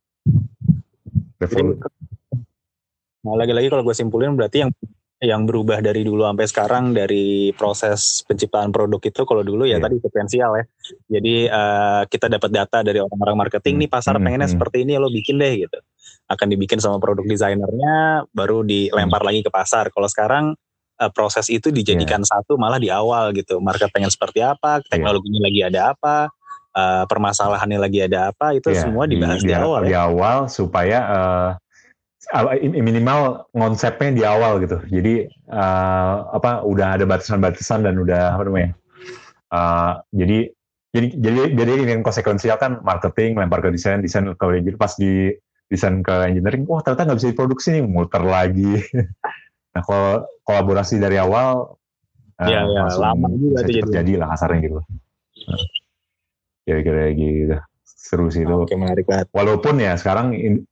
[3.27, 4.71] Nah lagi-lagi kalau gue simpulin berarti yang
[5.17, 9.81] yang berubah dari dulu sampai sekarang dari proses penciptaan produk itu kalau dulu ya yeah.
[9.81, 10.65] tadi potensial ya.
[11.09, 13.83] Jadi uh, kita dapat data dari orang-orang marketing hmm.
[13.87, 14.25] nih pasar hmm.
[14.29, 14.57] pengennya hmm.
[14.61, 15.79] seperti ini lo bikin deh gitu.
[16.29, 19.29] Akan dibikin sama produk desainernya baru dilempar hmm.
[19.33, 19.89] lagi ke pasar.
[19.89, 20.53] Kalau sekarang
[21.01, 22.31] uh, proses itu dijadikan yeah.
[22.37, 23.57] satu malah di awal gitu.
[23.57, 24.89] Market pengen seperti apa, iya.
[24.93, 25.47] teknologinya yeah.
[25.49, 26.17] lagi ada apa,
[26.77, 28.85] uh, permasalahannya lagi ada apa, itu yeah.
[28.85, 29.81] semua dibahas di, di, di awal.
[29.81, 30.05] Di ya?
[30.13, 31.51] awal supaya uh,
[32.67, 34.83] minimal konsepnya di awal gitu.
[34.91, 38.71] Jadi uh, apa udah ada batasan-batasan dan udah apa namanya?
[39.55, 40.51] Uh, jadi
[40.91, 45.31] jadi jadi jadi yang konsekuensial kan marketing lempar ke desain, desain ke engineering pas di
[45.71, 48.83] desain ke engineering, wah ternyata nggak bisa diproduksi nih, muter lagi.
[49.77, 51.77] Nah kalau kolaborasi dari awal
[52.41, 54.81] ya, uh, ya, lama juga bisa terjadi lah kasarnya gitu.
[56.65, 57.61] Kira-kira gitu.
[57.85, 58.57] Seru sih itu.
[58.57, 59.29] Oke, menarik banget.
[59.37, 60.65] Walaupun ya sekarang in,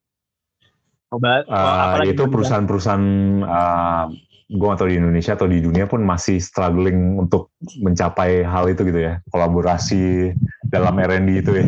[1.14, 3.06] Obat, uh, itu perusahaan-perusahaan
[3.46, 4.06] uh,
[4.50, 9.00] gue atau di Indonesia atau di dunia pun masih struggling untuk mencapai hal itu gitu
[9.00, 9.22] ya.
[9.30, 10.34] Kolaborasi
[10.68, 11.66] dalam R&D itu ya.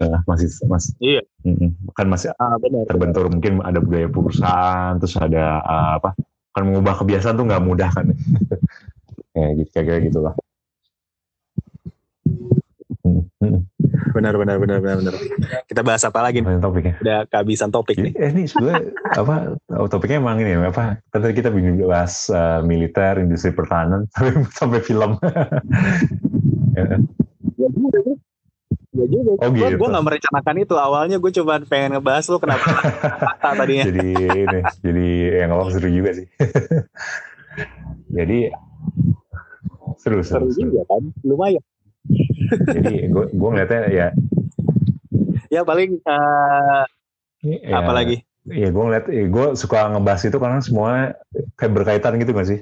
[0.00, 0.92] Uh, masih masih.
[0.98, 1.22] Iya.
[1.94, 3.32] Kan masih ah, benar, terbentur benar.
[3.36, 6.16] mungkin ada budaya perusahaan terus ada uh, apa
[6.54, 8.08] kan mengubah kebiasaan tuh nggak mudah kan.
[9.34, 10.34] Ya gitu kayak kayak gitulah
[14.24, 15.14] benar benar benar benar benar
[15.68, 18.88] kita bahas apa lagi nih topiknya udah kehabisan topik nih eh, ini sebenarnya
[19.20, 19.34] apa
[19.76, 21.52] oh, topiknya emang ini apa tadi kita
[21.84, 25.20] bahas uh, militer industri pertahanan sampai sampai film
[26.78, 26.96] ya.
[28.94, 29.30] Gue juga.
[29.42, 29.74] Oh, gitu.
[29.74, 30.74] Gue gak merencanakan itu.
[30.78, 32.62] Awalnya gue coba pengen ngebahas lo kenapa
[33.42, 33.84] kata tadinya.
[33.90, 34.06] jadi
[34.46, 35.06] ini, jadi
[35.42, 36.26] yang ngomong seru juga sih.
[38.14, 38.54] jadi
[39.98, 40.46] seru seru.
[40.46, 40.70] Seru, seru.
[40.70, 41.62] juga kan, lumayan.
[42.70, 44.08] Jadi gue gue ngeliatnya ya.
[45.48, 46.84] Ya paling uh,
[47.44, 48.16] ya, apa lagi?
[48.44, 51.16] Iya gue ngeliat, ya, gue suka ngebahas itu karena semua
[51.56, 52.60] kayak berkaitan gitu gak sih?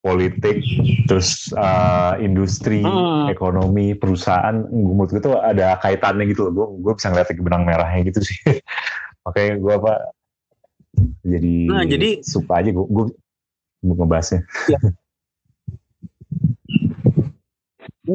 [0.00, 0.64] politik,
[1.04, 3.28] terus uh, industri, hmm.
[3.28, 6.52] ekonomi, perusahaan, menurut gue tuh ada kaitannya gitu loh.
[6.56, 8.40] Gue gue bisa ngeliat benang merahnya gitu sih.
[9.28, 9.94] Makanya gue apa
[11.22, 13.04] jadi nah, jadi suka aja gue gue,
[13.84, 14.40] gue ngebahasnya.
[14.72, 14.80] Ya.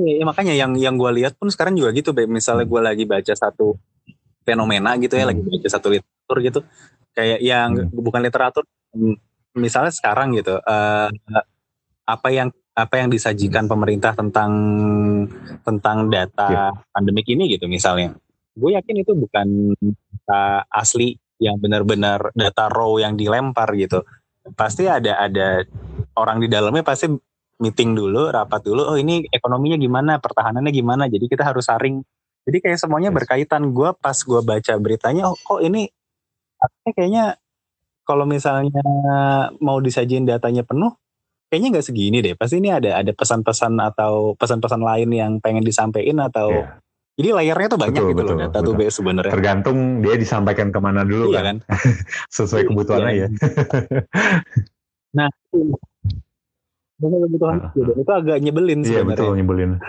[0.03, 3.79] ya, makanya yang yang gue lihat pun sekarang juga gitu, misalnya gue lagi baca satu
[4.43, 5.31] fenomena gitu ya, hmm.
[5.31, 6.59] lagi baca satu literatur gitu,
[7.15, 7.95] kayak yang hmm.
[7.95, 8.63] bukan literatur,
[9.55, 10.59] misalnya sekarang gitu.
[10.65, 11.07] Uh,
[12.05, 14.51] apa yang apa yang disajikan pemerintah tentang
[15.63, 16.71] tentang data yeah.
[16.91, 18.13] pandemik ini gitu misalnya
[18.51, 24.03] gue yakin itu bukan data asli yang benar-benar data raw yang dilempar gitu
[24.59, 25.63] pasti ada ada
[26.19, 27.09] orang di dalamnya pasti
[27.61, 32.03] meeting dulu rapat dulu oh ini ekonominya gimana pertahanannya gimana jadi kita harus saring
[32.45, 35.87] jadi kayak semuanya berkaitan gue pas gue baca beritanya oh kok ini
[36.91, 37.39] kayaknya
[38.05, 38.85] kalau misalnya
[39.63, 40.93] mau disajiin datanya penuh
[41.49, 42.35] kayaknya nggak segini deh.
[42.35, 46.77] Pasti ini ada ada pesan-pesan atau pesan-pesan lain yang pengen disampaikan atau yeah.
[47.15, 49.31] Jadi layarnya tuh banyak betul, gitu betul, loh data tuh sebenarnya.
[49.31, 51.63] Tergantung dia disampaikan ke mana dulu iya kan.
[51.63, 51.79] kan?
[52.35, 53.27] Sesuai kebutuhannya iya.
[53.31, 53.47] ya.
[55.23, 55.31] nah,
[57.09, 57.95] sesuai kebutuhan uh, uh.
[58.01, 58.93] itu agak nyebelin sih.
[58.97, 59.71] Iya betul nyebelin.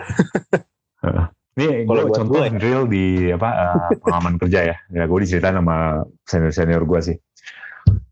[1.57, 4.75] Ini gue contoh gue, real di apa uh, pengalaman kerja ya.
[4.93, 7.17] Ya gue diceritain sama senior senior gue sih.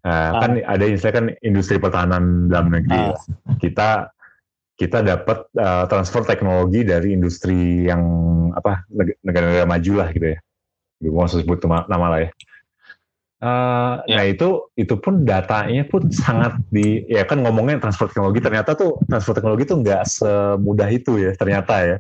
[0.02, 0.74] Nah, kan ah.
[0.78, 3.14] ada istilah kan industri pertahanan dalam negeri.
[3.14, 3.14] Ah.
[3.62, 4.10] Kita
[4.76, 8.02] kita dapat uh, transfer teknologi dari industri yang
[8.58, 8.84] apa
[9.22, 10.40] negara-negara maju lah gitu ya.
[11.06, 12.30] Gue mau sebut nama lah ya.
[13.44, 14.16] Uh, ya.
[14.16, 18.96] Nah itu itu pun datanya pun sangat di ya kan ngomongnya transfer teknologi ternyata tuh
[19.12, 21.98] transfer teknologi tuh nggak semudah itu ya ternyata ya.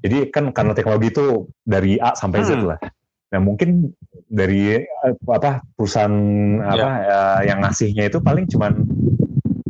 [0.00, 2.66] Jadi kan karena teknologi itu dari A sampai Z hmm.
[2.72, 2.80] lah.
[3.36, 3.92] Nah mungkin
[4.32, 6.16] dari eh, apa perusahaan
[6.56, 6.72] yeah.
[6.72, 8.88] apa uh, yang ngasihnya itu paling cuman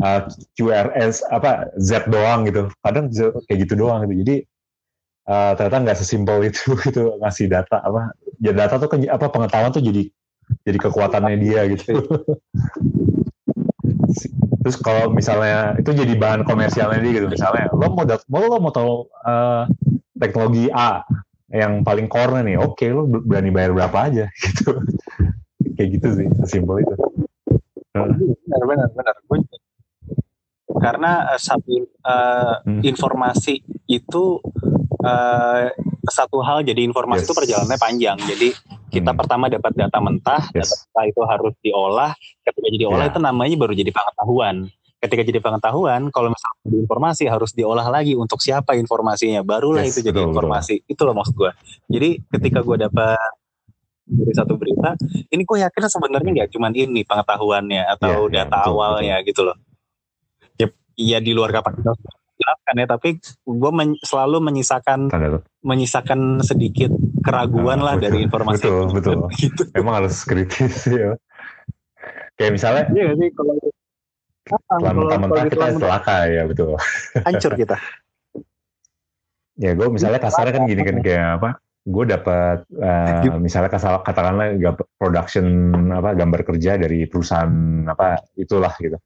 [0.06, 0.22] uh,
[0.54, 2.70] QRS apa Z doang gitu.
[2.78, 3.10] Kadang
[3.50, 4.22] kayak gitu doang gitu.
[4.22, 4.36] Jadi
[5.26, 9.74] uh, ternyata nggak sesimpel itu gitu ngasih data apa ya data tuh kan apa pengetahuan
[9.74, 10.06] tuh jadi
[10.64, 12.00] jadi kekuatannya dia gitu.
[14.60, 17.28] Terus kalau misalnya itu jadi bahan komersialnya dia gitu.
[17.30, 19.64] Misalnya lo mau dat mau lo mau tahu uh,
[20.18, 21.02] teknologi A
[21.50, 24.78] yang paling core nih oke okay, lo berani bayar berapa aja gitu.
[25.74, 26.94] Kayak gitu sih simpel itu.
[27.94, 29.14] Benar benar benar.
[30.80, 32.80] Karena uh, uh, hmm.
[32.86, 34.24] informasi itu
[35.04, 35.62] uh,
[36.08, 37.28] satu hal jadi informasi yes.
[37.28, 38.18] itu perjalanannya panjang.
[38.22, 38.48] Jadi
[38.90, 39.18] kita hmm.
[39.18, 40.84] pertama dapat data mentah yes.
[40.90, 42.12] data itu harus diolah
[42.42, 43.12] ketika jadi olah yeah.
[43.14, 44.66] itu namanya baru jadi pengetahuan
[45.00, 50.12] ketika jadi pengetahuan kalau misalnya informasi harus diolah lagi untuk siapa informasinya barulah yes, itu
[50.12, 50.92] jadi betul, informasi betul.
[50.92, 51.52] itu loh maksud gue
[51.88, 53.30] jadi ketika gue dapat
[54.10, 54.98] dari satu berita
[55.30, 59.28] ini gue yakin sebenarnya nggak cuma ini pengetahuannya atau yeah, data yeah, betul, awalnya betul.
[59.30, 59.56] gitu loh
[60.58, 60.66] ya,
[60.98, 61.96] ya di luar kapasitas
[62.40, 63.08] jelaskan ya tapi
[63.44, 66.88] gue men selalu menyisakan Tanda menyisakan sedikit
[67.20, 68.94] keraguan nah, lah betul, dari informasi betul itu.
[68.96, 69.18] betul.
[69.44, 69.62] gitu.
[69.76, 71.12] emang harus kritis ya
[72.40, 73.54] kayak misalnya iya sih kalau
[74.50, 76.74] mentah-mentah kita celaka ya betul.
[77.22, 77.76] Hancur kita.
[79.60, 84.56] Ya gue misalnya kasarnya kan gini kan kayak apa gue dapat uh, misalnya kasar, katakanlah
[84.96, 85.44] production
[85.92, 88.96] apa gambar kerja dari perusahaan apa itulah gitu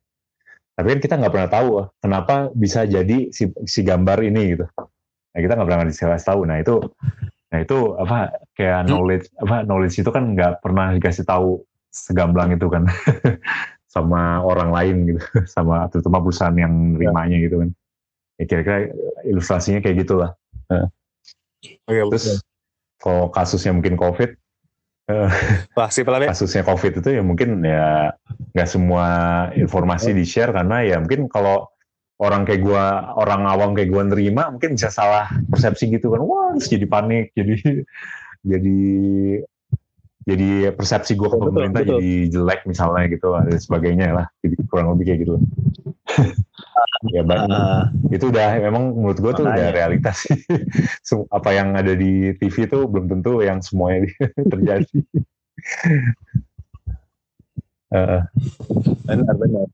[0.74, 1.68] tapi kan kita nggak pernah tahu
[2.02, 4.66] kenapa bisa jadi si, si gambar ini gitu.
[5.34, 6.40] Nah kita nggak pernah dikasih tahu.
[6.50, 6.74] Nah itu
[7.54, 8.88] nah itu apa kayak hmm.
[8.90, 11.62] knowledge apa knowledge itu kan nggak pernah dikasih tahu
[11.94, 12.90] segamblang itu kan.
[13.94, 15.22] Sama orang lain gitu
[15.54, 17.70] sama terutama perusahaan yang nerimanya gitu kan.
[18.42, 18.90] Ya kira-kira
[19.22, 20.34] ilustrasinya kayak gitulah.
[20.66, 20.90] Nah.
[21.86, 22.42] oh, iya, terus
[22.98, 24.34] kalau kasusnya mungkin covid
[25.04, 26.32] Wah, ya.
[26.32, 28.16] kasusnya COVID itu ya mungkin ya
[28.56, 29.06] nggak semua
[29.52, 31.68] informasi di share karena ya mungkin kalau
[32.16, 36.24] orang kayak gua orang awam kayak gua nerima mungkin bisa salah persepsi gitu kan.
[36.24, 37.54] Wah terus jadi panik jadi
[38.56, 38.80] jadi
[40.24, 44.26] jadi persepsi gua ke pemerintah betul, jadi jelek misalnya gitu dan sebagainya lah.
[44.40, 45.36] Jadi kurang lebih kayak gitu
[47.12, 50.24] ya uh, itu udah memang menurut gue tuh udah realitas.
[51.06, 54.08] Sih apa yang ada di TV tuh belum tentu yang semuanya
[54.52, 54.98] terjadi.
[57.94, 58.20] Uh,
[59.06, 59.66] benar benar.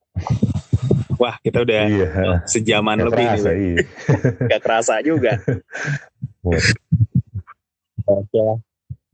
[1.16, 2.08] Wah kita udah iya.
[2.48, 3.76] sejaman Gak lebih terasa, nih iya.
[4.50, 5.32] Gak kerasa juga.
[8.08, 8.69] Oke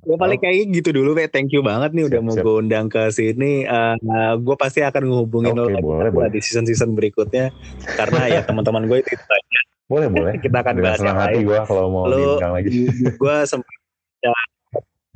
[0.06, 1.26] Gue paling kayak gitu dulu, Pe.
[1.26, 3.66] Thank you banget nih udah siap, mau gue undang ke sini.
[3.66, 7.50] Uh, eh, gue pasti akan ngehubungin okay, lo lagi di season-season berikutnya.
[7.98, 9.58] Karnya ya teman-teman gue itu, itu aja.
[9.90, 10.32] Boleh, boleh.
[10.46, 11.42] Kita akan bahas yang lain.
[11.42, 12.86] gue kalau mau lo, lagi.
[13.18, 13.74] Gue sempat
[14.22, 14.30] ya,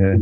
[0.00, 0.14] Ya.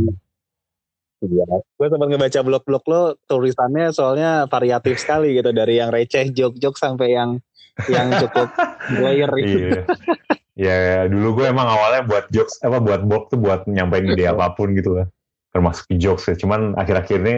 [1.80, 7.16] Gue sempat ngebaca blog-blog lo tulisannya soalnya variatif sekali gitu dari yang receh jok-jok sampai
[7.16, 7.40] yang
[7.88, 8.52] yang cukup
[9.00, 9.58] player gitu.
[9.80, 14.26] Iya ya dulu gue emang awalnya buat jokes apa buat blog tuh buat nyampein ide
[14.26, 15.06] apa pun gitu lah.
[15.54, 16.34] Termasuk jokes ya.
[16.34, 17.34] Cuman akhir-akhir ini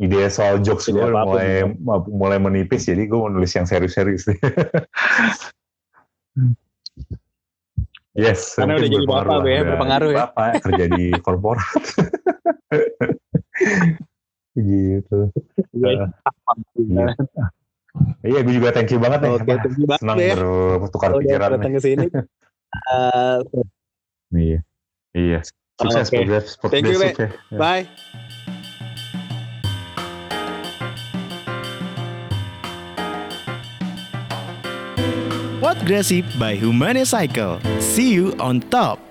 [0.00, 1.68] ide soal jokes gue mulai ya.
[2.08, 2.88] mulai menipis.
[2.88, 4.24] Jadi gue menulis yang serius-serius.
[8.16, 10.16] Yes karena udah jadi bapak ya berpengaruh ya.
[10.24, 11.84] Bapak kerja di korporat.
[14.56, 15.18] Gitu.
[15.76, 16.08] Uh,
[18.24, 19.32] Iya, gue juga thank you banget nih.
[19.32, 20.34] Oke, thank you Senang ya.
[20.80, 21.48] bertukar pikiran.
[21.56, 22.06] Datang ke sini.
[22.92, 23.42] Uh,
[24.34, 24.60] iya.
[25.16, 25.40] Iya.
[25.76, 26.24] Sukses okay.
[26.24, 27.28] progress, progress Thank you, okay.
[27.56, 27.84] Bye.
[35.60, 37.58] What Gossip by Humane Cycle.
[37.80, 39.05] See you on top.